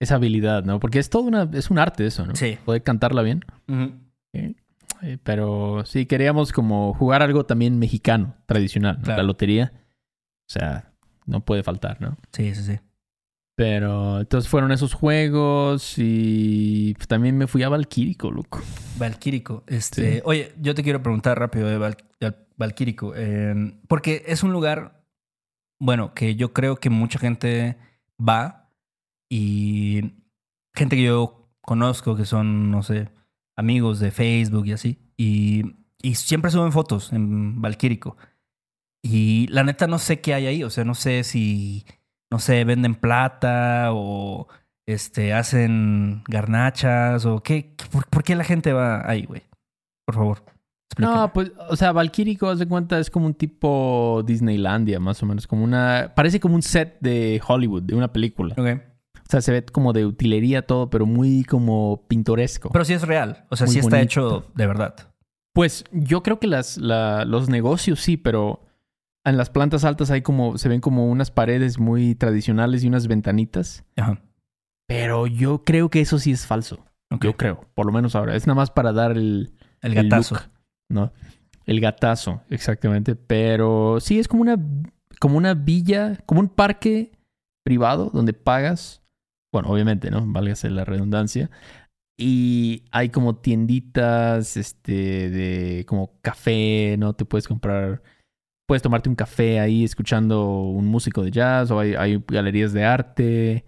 esa 0.03 0.15
habilidad, 0.15 0.63
¿no? 0.63 0.79
Porque 0.79 0.99
es 0.99 1.09
todo 1.09 1.23
una, 1.23 1.49
es 1.53 1.69
un 1.71 1.79
arte 1.79 2.05
eso, 2.05 2.25
¿no? 2.25 2.35
Sí. 2.35 2.57
Poder 2.65 2.83
cantarla 2.83 3.21
bien. 3.21 3.43
Eh, 4.33 5.17
pero 5.23 5.83
sí, 5.85 6.05
queríamos 6.05 6.51
como 6.53 6.93
jugar 6.93 7.21
algo 7.21 7.45
también 7.45 7.77
mexicano, 7.77 8.35
tradicional, 8.45 8.97
¿no? 8.97 9.03
Claro. 9.03 9.17
la 9.21 9.27
lotería. 9.27 9.73
O 9.75 10.51
sea, 10.53 10.93
no 11.25 11.41
puede 11.43 11.63
faltar, 11.63 11.99
¿no? 12.01 12.17
Sí, 12.31 12.53
sí, 12.55 12.63
sí. 12.63 12.79
Pero 13.55 14.19
entonces 14.21 14.49
fueron 14.49 14.71
esos 14.71 14.93
juegos 14.93 15.95
y 15.97 16.93
pues, 16.95 17.07
también 17.07 17.37
me 17.37 17.45
fui 17.47 17.61
a 17.63 17.69
Valquírico, 17.69 18.31
loco. 18.31 18.61
Valquírico. 18.97 19.63
Este, 19.67 20.15
Sí. 20.15 20.21
Oye, 20.25 20.53
yo 20.59 20.73
te 20.73 20.83
quiero 20.83 21.03
preguntar 21.03 21.37
rápido 21.37 21.67
de 21.67 21.77
Val- 21.77 21.97
de 22.19 22.33
Valquírico. 22.57 23.13
eh, 23.15 23.53
porque 23.87 24.23
es 24.25 24.41
un 24.41 24.51
lugar, 24.53 25.03
bueno, 25.79 26.13
que 26.15 26.35
yo 26.35 26.51
creo 26.53 26.77
que 26.77 26.89
mucha 26.89 27.19
gente 27.19 27.77
va 28.19 28.62
y 29.35 30.13
gente 30.75 30.95
que 30.95 31.01
yo 31.05 31.49
conozco 31.61 32.15
que 32.15 32.23
son, 32.23 32.69
no 32.69 32.83
sé, 32.83 33.09
amigos 33.55 33.99
de 33.99 34.11
Facebook 34.11 34.67
y 34.67 34.73
así. 34.73 34.99
Y, 35.17 35.75
y 36.03 36.13
siempre 36.13 36.51
suben 36.51 36.71
fotos 36.71 37.11
en 37.13 37.59
Valquírico. 37.59 38.15
Y 39.01 39.47
la 39.47 39.63
neta 39.63 39.87
no 39.87 39.97
sé 39.97 40.21
qué 40.21 40.35
hay 40.35 40.45
ahí. 40.45 40.63
O 40.63 40.69
sea, 40.69 40.83
no 40.83 40.93
sé 40.93 41.23
si, 41.23 41.83
no 42.29 42.37
sé, 42.37 42.63
venden 42.63 42.93
plata 42.93 43.89
o 43.91 44.49
este, 44.85 45.33
hacen 45.33 46.21
garnachas 46.27 47.25
o 47.25 47.41
qué. 47.41 47.75
¿Por, 47.91 48.05
por 48.09 48.23
qué 48.23 48.35
la 48.35 48.43
gente 48.43 48.71
va 48.71 49.09
ahí, 49.09 49.25
güey? 49.25 49.41
Por 50.05 50.13
favor. 50.13 50.43
explícame. 50.91 51.17
No, 51.17 51.33
pues, 51.33 51.51
o 51.69 51.75
sea, 51.75 51.91
Valquírico, 51.91 52.49
haz 52.49 52.59
de 52.59 52.67
cuenta, 52.67 52.99
es 52.99 53.09
como 53.09 53.25
un 53.25 53.33
tipo 53.33 54.21
Disneylandia, 54.27 54.99
más 54.99 55.23
o 55.23 55.25
menos. 55.25 55.47
Como 55.47 55.63
una. 55.63 56.13
Parece 56.15 56.39
como 56.39 56.53
un 56.53 56.61
set 56.61 56.97
de 56.99 57.41
Hollywood, 57.47 57.81
de 57.81 57.95
una 57.95 58.13
película. 58.13 58.53
Ok. 58.55 58.92
O 59.33 59.35
sea, 59.35 59.41
se 59.41 59.51
ve 59.51 59.65
como 59.65 59.93
de 59.93 60.05
utilería 60.05 60.61
todo, 60.67 60.91
pero 60.91 61.07
muy 61.07 61.43
como 61.43 62.05
pintoresco. 62.07 62.69
Pero 62.71 62.85
sí 62.85 62.93
es 62.93 63.01
real. 63.01 63.45
O 63.49 63.55
sea, 63.55 63.65
Muy 63.65 63.73
sí 63.73 63.79
está 63.79 63.95
bonito. 63.95 64.03
hecho 64.05 64.45
de 64.53 64.67
verdad. 64.67 64.95
Pues 65.55 65.85
yo 65.91 66.21
creo 66.21 66.39
que 66.39 66.45
las, 66.45 66.77
la- 66.77 67.25
los 67.25 67.49
negocios 67.49 67.99
sí, 67.99 68.15
pero 68.15 68.61
en 69.25 69.35
las 69.37 69.49
plantas 69.49 69.85
altas 69.85 70.11
hay 70.11 70.21
como, 70.21 70.59
se 70.59 70.69
ven 70.69 70.81
como 70.81 71.07
unas 71.07 71.31
paredes 71.31 71.79
muy 71.79 72.13
tradicionales 72.13 72.83
y 72.83 72.87
unas 72.89 73.07
ventanitas. 73.07 73.83
Ajá. 73.97 74.21
Pero 74.87 75.25
yo 75.25 75.63
creo 75.63 75.89
que 75.89 76.01
eso 76.01 76.19
sí 76.19 76.31
es 76.31 76.45
falso. 76.45 76.85
Yo 77.21 77.35
creo, 77.37 77.65
por 77.73 77.85
lo 77.87 77.91
menos 77.91 78.15
ahora. 78.15 78.35
Es 78.35 78.45
nada 78.45 78.55
más 78.55 78.69
para 78.69 78.91
dar 78.93 79.11
el, 79.13 79.53
El 79.81 79.97
el 79.97 80.03
gatazo. 80.09 80.35
look, 80.35 80.43
¿no? 80.89 81.11
El 81.65 81.79
gatazo, 81.79 82.41
exactamente. 82.49 83.15
Pero 83.15 83.97
sí 83.99 84.19
es 84.19 84.27
como 84.27 84.41
una, 84.43 84.57
como 85.19 85.37
una 85.37 85.53
villa, 85.55 86.17
como 86.27 86.39
un 86.41 86.49
parque 86.49 87.11
privado 87.63 88.09
donde 88.13 88.33
pagas. 88.33 88.99
Bueno, 89.53 89.69
obviamente, 89.69 90.09
¿no? 90.09 90.25
Válgase 90.25 90.71
la 90.71 90.83
redundancia. 90.83 91.51
Y 92.17 92.85
hay 92.91 93.09
como 93.09 93.35
tienditas, 93.35 94.57
este, 94.57 95.29
de 95.29 95.85
como 95.87 96.19
café, 96.21 96.95
¿no? 96.97 97.13
Te 97.13 97.23
puedes 97.23 97.47
comprar, 97.47 98.01
puedes 98.67 98.81
tomarte 98.81 99.09
un 99.09 99.15
café 99.15 99.59
ahí 99.59 99.83
escuchando 99.83 100.63
un 100.63 100.87
músico 100.87 101.23
de 101.23 101.29
jazz 101.29 101.69
o 101.69 101.79
hay, 101.79 101.93
hay 101.93 102.23
galerías 102.27 102.73
de 102.73 102.83
arte. 102.83 103.65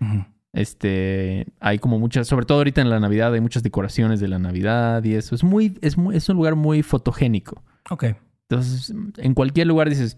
Este, 0.53 1.45
hay 1.59 1.77
como 1.77 1.99
muchas, 1.99 2.27
sobre 2.27 2.47
todo 2.47 2.59
ahorita 2.59 2.81
en 2.81 2.89
la 2.89 2.99
Navidad, 2.99 3.33
hay 3.33 3.41
muchas 3.41 3.61
decoraciones 3.61 4.19
de 4.19 4.27
la 4.27 4.39
Navidad 4.39 5.03
y 5.03 5.13
eso. 5.13 5.35
Es 5.35 5.43
muy, 5.43 5.77
es 5.81 5.97
muy, 5.97 6.15
es 6.15 6.27
un 6.29 6.37
lugar 6.37 6.55
muy 6.55 6.81
fotogénico. 6.81 7.63
Ok. 7.91 8.05
Entonces, 8.49 8.91
en 9.17 9.33
cualquier 9.35 9.67
lugar 9.67 9.89
dices, 9.89 10.17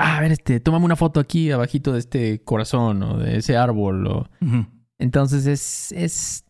ah, 0.00 0.16
a 0.16 0.20
ver, 0.20 0.32
este, 0.32 0.60
tómame 0.60 0.84
una 0.84 0.96
foto 0.96 1.20
aquí 1.20 1.50
abajito 1.50 1.92
de 1.92 1.98
este 1.98 2.42
corazón 2.42 3.02
o 3.02 3.18
de 3.18 3.38
ese 3.38 3.56
árbol. 3.56 4.06
O... 4.06 4.28
Entonces 4.98 5.46
es, 5.46 5.92
es, 5.92 6.44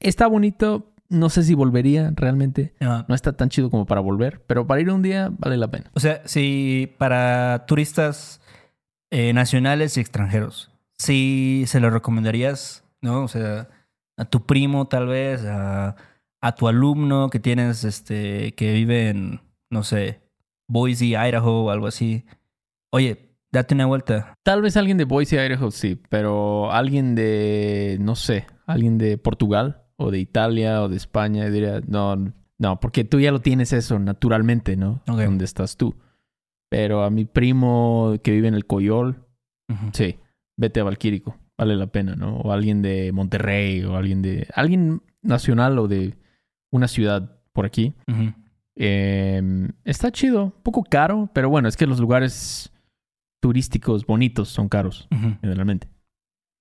está 0.00 0.26
bonito. 0.26 0.92
No 1.10 1.28
sé 1.28 1.42
si 1.42 1.54
volvería 1.54 2.12
realmente. 2.16 2.74
Ajá. 2.80 3.04
No 3.08 3.14
está 3.14 3.34
tan 3.34 3.48
chido 3.50 3.70
como 3.70 3.86
para 3.86 4.00
volver, 4.00 4.42
pero 4.46 4.66
para 4.66 4.80
ir 4.80 4.90
un 4.90 5.02
día 5.02 5.30
vale 5.38 5.56
la 5.56 5.70
pena. 5.70 5.90
O 5.94 6.00
sea, 6.00 6.22
si 6.24 6.92
para 6.98 7.66
turistas 7.66 8.40
eh, 9.10 9.32
nacionales 9.32 9.96
y 9.96 10.00
extranjeros, 10.00 10.72
sí 10.96 11.64
se 11.66 11.80
lo 11.80 11.90
recomendarías, 11.90 12.84
¿no? 13.00 13.22
O 13.22 13.28
sea, 13.28 13.68
a 14.16 14.24
tu 14.24 14.46
primo 14.46 14.86
tal 14.88 15.06
vez, 15.06 15.44
a, 15.44 15.96
a 16.40 16.54
tu 16.54 16.68
alumno 16.68 17.30
que 17.30 17.38
tienes, 17.38 17.84
este, 17.84 18.54
que 18.54 18.72
vive 18.72 19.10
en, 19.10 19.40
no 19.70 19.82
sé, 19.82 20.20
Boise, 20.68 21.06
Idaho 21.06 21.64
o 21.64 21.70
algo 21.70 21.86
así. 21.86 22.24
Oye, 22.94 23.34
date 23.50 23.74
una 23.74 23.86
vuelta. 23.86 24.38
Tal 24.44 24.62
vez 24.62 24.76
alguien 24.76 24.98
de 24.98 25.04
Boise, 25.04 25.44
Idaho, 25.44 25.72
sí, 25.72 26.00
pero 26.10 26.70
alguien 26.70 27.16
de, 27.16 27.98
no 28.00 28.14
sé, 28.14 28.46
alguien 28.66 28.98
de 28.98 29.18
Portugal 29.18 29.82
o 29.96 30.12
de 30.12 30.20
Italia 30.20 30.80
o 30.80 30.88
de 30.88 30.94
España 30.94 31.50
diría, 31.50 31.80
no, 31.88 32.32
no, 32.56 32.78
porque 32.78 33.02
tú 33.02 33.18
ya 33.18 33.32
lo 33.32 33.40
tienes 33.40 33.72
eso 33.72 33.98
naturalmente, 33.98 34.76
¿no? 34.76 35.02
Donde 35.06 35.44
estás 35.44 35.76
tú. 35.76 35.96
Pero 36.68 37.02
a 37.02 37.10
mi 37.10 37.24
primo 37.24 38.14
que 38.22 38.30
vive 38.30 38.46
en 38.46 38.54
el 38.54 38.64
Coyol, 38.64 39.26
sí, 39.92 40.20
vete 40.56 40.78
a 40.78 40.84
Valquírico, 40.84 41.36
vale 41.58 41.74
la 41.74 41.88
pena, 41.88 42.14
¿no? 42.14 42.36
O 42.36 42.52
alguien 42.52 42.80
de 42.80 43.10
Monterrey 43.10 43.82
o 43.82 43.96
alguien 43.96 44.22
de, 44.22 44.46
alguien 44.54 45.02
nacional 45.20 45.80
o 45.80 45.88
de 45.88 46.14
una 46.70 46.86
ciudad 46.86 47.40
por 47.52 47.66
aquí. 47.66 47.92
Eh, 48.76 49.42
está 49.84 50.12
chido, 50.12 50.44
un 50.44 50.62
poco 50.62 50.84
caro, 50.84 51.28
pero 51.32 51.50
bueno, 51.50 51.66
es 51.66 51.76
que 51.76 51.88
los 51.88 51.98
lugares 51.98 52.70
turísticos 53.44 54.06
bonitos 54.06 54.48
son 54.48 54.70
caros 54.70 55.06
generalmente. 55.42 55.86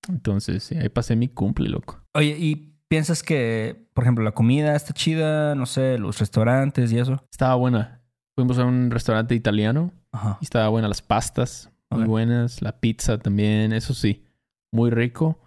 Entonces, 0.10 0.64
sí, 0.64 0.76
ahí 0.76 0.90
pasé 0.90 1.16
mi 1.16 1.30
cumple, 1.30 1.70
loco. 1.70 2.04
Oye, 2.14 2.36
¿y 2.38 2.76
piensas 2.90 3.24
que, 3.24 3.88
por 3.94 4.04
ejemplo, 4.04 4.22
la 4.26 4.34
comida 4.34 4.76
está 4.76 4.92
chida? 4.94 5.56
No 5.56 5.66
sé, 5.66 5.98
los 5.98 6.20
restaurantes 6.20 6.92
y 6.92 7.00
eso. 7.00 7.24
Estaba 7.32 7.56
buena. 7.56 8.02
Fuimos 8.36 8.60
a 8.60 8.66
un 8.66 8.92
restaurante 8.92 9.34
italiano 9.34 9.94
Ajá. 10.12 10.40
y 10.42 10.44
estaba 10.44 10.68
buena 10.68 10.90
las 10.90 11.02
pastas, 11.02 11.72
muy 11.90 12.04
buenas, 12.04 12.62
la 12.62 12.74
pizza 12.82 13.18
también, 13.18 13.72
eso 13.72 13.94
sí, 13.94 14.26
muy 14.74 14.90
rico, 14.90 15.40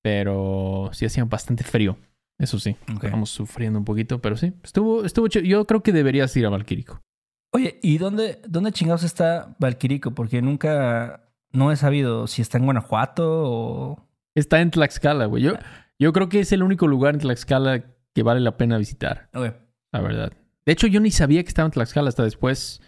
pero 0.00 0.90
sí 0.92 1.06
hacía 1.06 1.24
bastante 1.24 1.64
frío. 1.64 1.98
Eso 2.38 2.60
sí, 2.60 2.76
Ok. 2.94 3.02
estamos 3.02 3.30
sufriendo 3.30 3.80
un 3.80 3.84
poquito, 3.84 4.20
pero 4.20 4.36
sí, 4.36 4.52
estuvo, 4.62 5.04
estuvo 5.04 5.26
chido. 5.26 5.44
Yo 5.44 5.66
creo 5.66 5.82
que 5.82 5.90
deberías 5.92 6.36
ir 6.36 6.46
a 6.46 6.50
Valquírico. 6.50 7.00
Oye, 7.50 7.78
¿y 7.82 7.98
dónde, 7.98 8.40
dónde 8.46 8.72
chingados 8.72 9.04
está 9.04 9.56
Valquirico? 9.58 10.14
Porque 10.14 10.42
nunca, 10.42 11.30
no 11.52 11.72
he 11.72 11.76
sabido 11.76 12.26
si 12.26 12.42
está 12.42 12.58
en 12.58 12.64
Guanajuato 12.64 13.24
o... 13.26 14.08
Está 14.34 14.60
en 14.60 14.70
Tlaxcala, 14.70 15.26
güey. 15.26 15.42
Yo, 15.42 15.54
yo 15.98 16.12
creo 16.12 16.28
que 16.28 16.40
es 16.40 16.52
el 16.52 16.62
único 16.62 16.86
lugar 16.86 17.14
en 17.14 17.20
Tlaxcala 17.20 17.84
que 18.14 18.22
vale 18.22 18.40
la 18.40 18.56
pena 18.56 18.78
visitar. 18.78 19.30
La 19.32 20.00
verdad. 20.00 20.32
De 20.66 20.72
hecho, 20.72 20.86
yo 20.86 21.00
ni 21.00 21.10
sabía 21.10 21.42
que 21.42 21.48
estaba 21.48 21.66
en 21.66 21.72
Tlaxcala 21.72 22.08
hasta 22.08 22.22
después. 22.22 22.80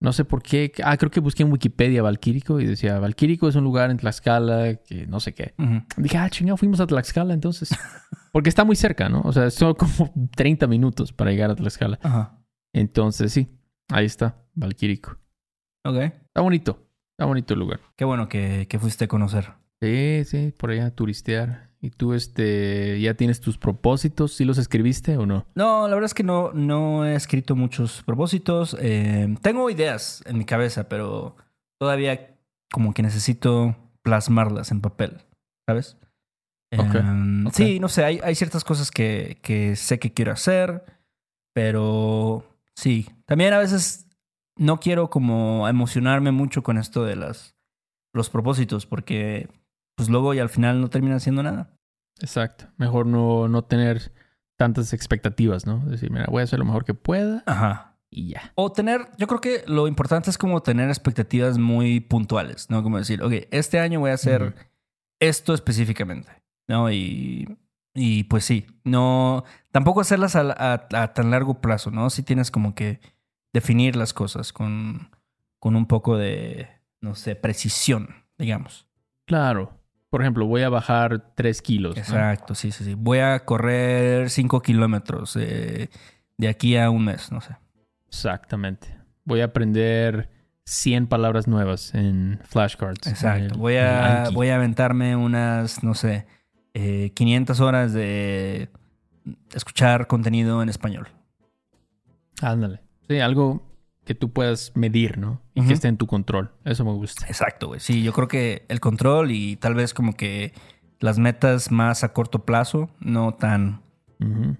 No 0.00 0.12
sé 0.12 0.24
por 0.24 0.42
qué. 0.42 0.70
Ah, 0.84 0.96
creo 0.98 1.10
que 1.10 1.20
busqué 1.20 1.42
en 1.42 1.50
Wikipedia 1.50 2.02
Valquírico 2.02 2.60
y 2.60 2.66
decía, 2.66 2.98
Valquírico 2.98 3.48
es 3.48 3.56
un 3.56 3.64
lugar 3.64 3.90
en 3.90 3.96
Tlaxcala 3.96 4.74
que 4.74 5.06
no 5.06 5.18
sé 5.18 5.32
qué. 5.32 5.54
Dije, 5.96 6.18
ah, 6.18 6.28
chingado, 6.28 6.58
fuimos 6.58 6.80
a 6.80 6.86
Tlaxcala 6.86 7.32
entonces. 7.32 7.70
Porque 8.32 8.50
está 8.50 8.64
muy 8.64 8.76
cerca, 8.76 9.08
¿no? 9.08 9.22
O 9.22 9.32
sea, 9.32 9.50
son 9.50 9.74
como 9.74 10.12
30 10.36 10.66
minutos 10.66 11.12
para 11.12 11.30
llegar 11.30 11.50
a 11.50 11.56
Tlaxcala. 11.56 11.98
Ajá. 12.02 12.38
Entonces, 12.74 13.32
sí, 13.32 13.48
ahí 13.90 14.06
está, 14.06 14.36
Valquírico. 14.54 15.18
Ok. 15.84 15.96
Está 15.96 16.40
bonito, 16.40 16.86
está 17.12 17.26
bonito 17.26 17.54
el 17.54 17.60
lugar. 17.60 17.80
Qué 17.96 18.04
bueno 18.04 18.28
que, 18.28 18.66
que 18.68 18.78
fuiste 18.78 19.04
a 19.04 19.08
conocer. 19.08 19.52
Sí, 19.80 20.22
sí, 20.24 20.52
por 20.56 20.70
allá 20.70 20.86
a 20.86 20.90
turistear. 20.90 21.70
¿Y 21.80 21.90
tú, 21.90 22.14
este, 22.14 22.98
ya 23.00 23.12
tienes 23.12 23.42
tus 23.42 23.58
propósitos? 23.58 24.32
¿Sí 24.32 24.46
los 24.46 24.56
escribiste 24.56 25.18
o 25.18 25.26
no? 25.26 25.46
No, 25.54 25.86
la 25.86 25.94
verdad 25.94 26.06
es 26.06 26.14
que 26.14 26.22
no, 26.22 26.50
no 26.54 27.04
he 27.04 27.14
escrito 27.14 27.56
muchos 27.56 28.02
propósitos. 28.04 28.74
Eh, 28.80 29.34
tengo 29.42 29.68
ideas 29.68 30.22
en 30.24 30.38
mi 30.38 30.46
cabeza, 30.46 30.88
pero 30.88 31.36
todavía 31.78 32.38
como 32.72 32.94
que 32.94 33.02
necesito 33.02 33.76
plasmarlas 34.00 34.70
en 34.70 34.80
papel, 34.80 35.18
¿sabes? 35.66 35.98
Ok, 36.76 36.94
Em. 36.94 37.50
Sí, 37.52 37.78
no 37.78 37.88
sé, 37.88 38.04
hay, 38.04 38.20
hay 38.24 38.34
ciertas 38.34 38.64
cosas 38.64 38.90
que, 38.90 39.38
que 39.42 39.76
sé 39.76 39.98
que 39.98 40.12
quiero 40.12 40.32
hacer, 40.32 40.84
pero 41.52 42.53
sí, 42.74 43.08
también 43.26 43.52
a 43.52 43.58
veces 43.58 44.08
no 44.56 44.80
quiero 44.80 45.10
como 45.10 45.68
emocionarme 45.68 46.30
mucho 46.30 46.62
con 46.62 46.78
esto 46.78 47.04
de 47.04 47.16
las, 47.16 47.56
los 48.12 48.30
propósitos, 48.30 48.86
porque 48.86 49.48
pues 49.96 50.08
luego 50.08 50.34
y 50.34 50.38
al 50.38 50.48
final 50.48 50.80
no 50.80 50.90
termina 50.90 51.16
haciendo 51.16 51.42
nada. 51.42 51.76
Exacto. 52.20 52.66
Mejor 52.76 53.06
no, 53.06 53.48
no 53.48 53.62
tener 53.64 54.12
tantas 54.56 54.92
expectativas, 54.92 55.66
¿no? 55.66 55.78
Decir, 55.86 56.10
mira, 56.10 56.26
voy 56.28 56.40
a 56.40 56.44
hacer 56.44 56.58
lo 56.58 56.64
mejor 56.64 56.84
que 56.84 56.94
pueda 56.94 57.42
Ajá. 57.46 57.96
y 58.10 58.30
ya. 58.30 58.52
O 58.54 58.70
tener, 58.70 59.08
yo 59.18 59.26
creo 59.26 59.40
que 59.40 59.64
lo 59.66 59.88
importante 59.88 60.30
es 60.30 60.38
como 60.38 60.62
tener 60.62 60.88
expectativas 60.88 61.58
muy 61.58 62.00
puntuales, 62.00 62.70
¿no? 62.70 62.82
Como 62.82 62.98
decir, 62.98 63.22
ok, 63.22 63.32
este 63.50 63.80
año 63.80 64.00
voy 64.00 64.10
a 64.10 64.14
hacer 64.14 64.54
esto 65.20 65.54
específicamente, 65.54 66.30
¿no? 66.68 66.90
Y, 66.92 67.58
y 67.94 68.24
pues 68.24 68.44
sí, 68.44 68.66
no, 68.84 69.44
tampoco 69.70 70.00
hacerlas 70.00 70.34
a, 70.36 70.40
a- 70.52 71.02
a 71.02 71.12
tan 71.14 71.30
largo 71.30 71.60
plazo, 71.60 71.90
¿no? 71.90 72.10
Si 72.10 72.22
tienes 72.22 72.50
como 72.50 72.74
que 72.74 73.00
definir 73.52 73.94
las 73.96 74.12
cosas 74.12 74.52
con, 74.52 75.10
con 75.60 75.76
un 75.76 75.86
poco 75.86 76.16
de, 76.18 76.68
no 77.00 77.14
sé, 77.14 77.36
precisión, 77.36 78.08
digamos. 78.38 78.86
Claro. 79.26 79.80
Por 80.10 80.22
ejemplo, 80.22 80.46
voy 80.46 80.62
a 80.62 80.68
bajar 80.68 81.32
3 81.34 81.60
kilos. 81.62 81.96
¿no? 81.96 82.02
Exacto, 82.02 82.54
sí, 82.54 82.70
sí, 82.72 82.84
sí. 82.84 82.94
Voy 82.94 83.18
a 83.18 83.44
correr 83.44 84.30
5 84.30 84.60
kilómetros 84.62 85.34
eh, 85.36 85.88
de 86.36 86.48
aquí 86.48 86.76
a 86.76 86.90
un 86.90 87.04
mes, 87.04 87.32
no 87.32 87.40
sé. 87.40 87.56
Exactamente. 88.08 88.96
Voy 89.24 89.40
a 89.40 89.46
aprender 89.46 90.30
100 90.66 91.08
palabras 91.08 91.48
nuevas 91.48 91.94
en 91.94 92.40
flashcards. 92.44 93.06
Exacto. 93.08 93.38
en 93.38 93.50
el- 93.52 93.58
Voy 93.58 93.76
a, 93.76 94.28
voy 94.32 94.48
a 94.50 94.56
aventarme 94.56 95.16
unas, 95.16 95.82
no 95.82 95.94
sé, 95.94 96.26
eh, 96.74 97.12
500 97.14 97.60
horas 97.60 97.92
de 97.92 98.68
escuchar 99.54 100.06
contenido 100.06 100.62
en 100.62 100.68
español. 100.68 101.08
Ándale. 102.42 102.80
Sí, 103.08 103.20
algo 103.20 103.62
que 104.04 104.14
tú 104.14 104.32
puedas 104.32 104.72
medir, 104.74 105.18
¿no? 105.18 105.40
Y 105.54 105.66
que 105.66 105.72
esté 105.72 105.88
en 105.88 105.96
tu 105.96 106.06
control. 106.06 106.52
Eso 106.64 106.84
me 106.84 106.92
gusta. 106.92 107.26
Exacto, 107.26 107.68
güey. 107.68 107.80
Sí, 107.80 108.02
yo 108.02 108.12
creo 108.12 108.28
que 108.28 108.66
el 108.68 108.80
control 108.80 109.30
y 109.30 109.56
tal 109.56 109.74
vez 109.74 109.94
como 109.94 110.14
que 110.14 110.52
las 111.00 111.18
metas 111.18 111.70
más 111.70 112.04
a 112.04 112.12
corto 112.12 112.44
plazo, 112.44 112.90
no 113.00 113.34
tan, 113.34 113.80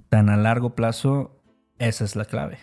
tan 0.08 0.30
a 0.30 0.36
largo 0.36 0.74
plazo, 0.74 1.42
esa 1.78 2.04
es 2.04 2.16
la 2.16 2.24
clave. 2.24 2.58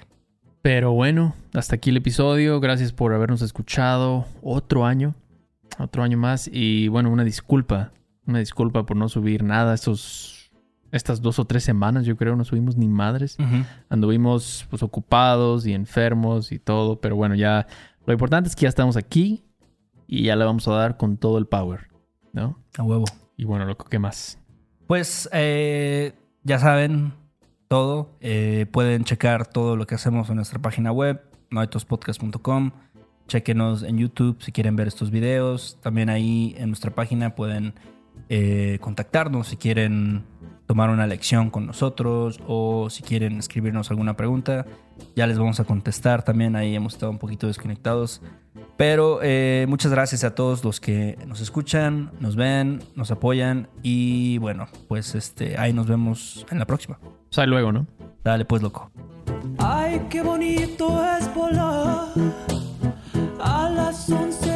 Pero 0.61 0.91
bueno, 0.91 1.35
hasta 1.53 1.75
aquí 1.75 1.89
el 1.89 1.97
episodio. 1.97 2.59
Gracias 2.59 2.93
por 2.93 3.13
habernos 3.13 3.41
escuchado. 3.41 4.25
Otro 4.41 4.85
año. 4.85 5.15
Otro 5.79 6.03
año 6.03 6.17
más. 6.17 6.49
Y 6.51 6.87
bueno, 6.87 7.09
una 7.09 7.23
disculpa. 7.23 7.91
Una 8.25 8.39
disculpa 8.39 8.85
por 8.85 8.97
no 8.97 9.09
subir 9.09 9.43
nada 9.43 9.73
estos, 9.73 10.51
estas 10.91 11.21
dos 11.21 11.39
o 11.39 11.45
tres 11.45 11.63
semanas. 11.63 12.05
Yo 12.05 12.15
creo 12.17 12.35
no 12.35 12.43
subimos 12.43 12.77
ni 12.77 12.87
madres. 12.87 13.37
Anduvimos 13.89 14.65
pues 14.69 14.83
ocupados 14.83 15.65
y 15.65 15.73
enfermos 15.73 16.51
y 16.51 16.59
todo. 16.59 17.01
Pero 17.01 17.15
bueno, 17.15 17.35
ya 17.35 17.67
lo 18.05 18.13
importante 18.13 18.49
es 18.49 18.55
que 18.55 18.63
ya 18.63 18.69
estamos 18.69 18.97
aquí. 18.97 19.43
Y 20.07 20.23
ya 20.23 20.35
le 20.35 20.43
vamos 20.43 20.67
a 20.67 20.73
dar 20.73 20.97
con 20.97 21.17
todo 21.17 21.37
el 21.37 21.45
power. 21.45 21.87
¿No? 22.33 22.59
A 22.77 22.83
huevo. 22.83 23.05
Y 23.37 23.45
bueno, 23.45 23.65
loco, 23.65 23.85
¿qué 23.89 23.97
más? 23.97 24.37
Pues 24.87 25.29
eh, 25.31 26.13
ya 26.43 26.59
saben 26.59 27.13
todo. 27.67 28.17
Eh, 28.19 28.65
pueden 28.71 29.05
checar 29.05 29.47
todo 29.47 29.77
lo 29.77 29.87
que 29.87 29.95
hacemos 29.95 30.29
en 30.29 30.35
nuestra 30.35 30.61
página 30.61 30.91
web, 30.91 31.23
noitospodcast.com. 31.49 32.71
Chequenos 33.27 33.83
en 33.83 33.97
YouTube 33.97 34.41
si 34.41 34.51
quieren 34.51 34.75
ver 34.75 34.89
estos 34.89 35.09
videos. 35.09 35.77
También 35.81 36.09
ahí 36.09 36.53
en 36.57 36.67
nuestra 36.67 36.91
página 36.91 37.33
pueden 37.35 37.73
eh, 38.33 38.77
contactarnos 38.79 39.49
si 39.49 39.57
quieren 39.57 40.23
tomar 40.65 40.89
una 40.89 41.05
lección 41.05 41.49
con 41.49 41.65
nosotros 41.67 42.39
o 42.47 42.89
si 42.89 43.03
quieren 43.03 43.37
escribirnos 43.37 43.91
alguna 43.91 44.15
pregunta. 44.15 44.65
Ya 45.17 45.27
les 45.27 45.37
vamos 45.37 45.59
a 45.59 45.65
contestar 45.65 46.23
también. 46.23 46.55
Ahí 46.55 46.73
hemos 46.73 46.93
estado 46.93 47.11
un 47.11 47.17
poquito 47.17 47.47
desconectados. 47.47 48.21
Pero 48.77 49.19
eh, 49.21 49.65
muchas 49.67 49.91
gracias 49.91 50.23
a 50.23 50.33
todos 50.33 50.63
los 50.63 50.79
que 50.79 51.17
nos 51.27 51.41
escuchan, 51.41 52.11
nos 52.21 52.37
ven, 52.37 52.81
nos 52.95 53.11
apoyan 53.11 53.67
y 53.83 54.37
bueno, 54.37 54.69
pues 54.87 55.13
este, 55.13 55.57
ahí 55.57 55.73
nos 55.73 55.87
vemos 55.87 56.45
en 56.49 56.57
la 56.57 56.65
próxima. 56.65 56.99
Ahí 57.35 57.47
luego, 57.47 57.73
¿no? 57.73 57.85
Dale 58.23 58.45
pues 58.45 58.61
loco. 58.61 58.89
Ay, 59.57 60.07
qué 60.09 60.21
bonito 60.21 61.03
es 61.17 61.35
volar 61.35 62.07
a 63.41 63.69
las 63.69 64.09
11 64.09 64.50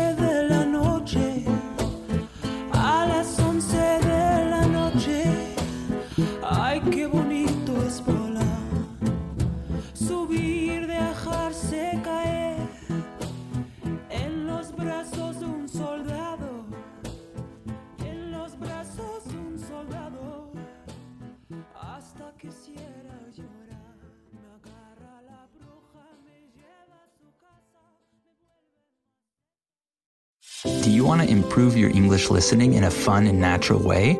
Subir, 10.07 10.85
dejarse 10.85 11.99
caer 12.03 12.57
en 14.09 14.45
los 14.45 14.71
brazos 14.75 15.39
de 15.39 15.45
un 15.45 15.67
soldado. 15.67 16.65
En 18.05 18.31
los 18.31 18.55
brazos 18.59 19.25
de 19.25 19.37
un 19.37 19.57
soldado. 19.57 20.51
Hasta 21.73 22.31
quisiera 22.37 23.17
llorar. 23.35 23.97
Me 24.31 24.41
agarra 24.57 25.21
la 25.23 25.47
bruja, 25.55 26.05
me 26.23 26.51
lleva 26.53 26.97
a 27.01 27.09
su 27.17 27.25
casa. 27.41 27.83
Do 30.83 30.91
you 30.91 31.03
want 31.03 31.21
to 31.23 31.27
improve 31.27 31.75
your 31.75 31.89
English 31.89 32.29
listening 32.29 32.73
in 32.73 32.83
a 32.83 32.91
fun 32.91 33.25
and 33.25 33.39
natural 33.39 33.79
way? 33.79 34.19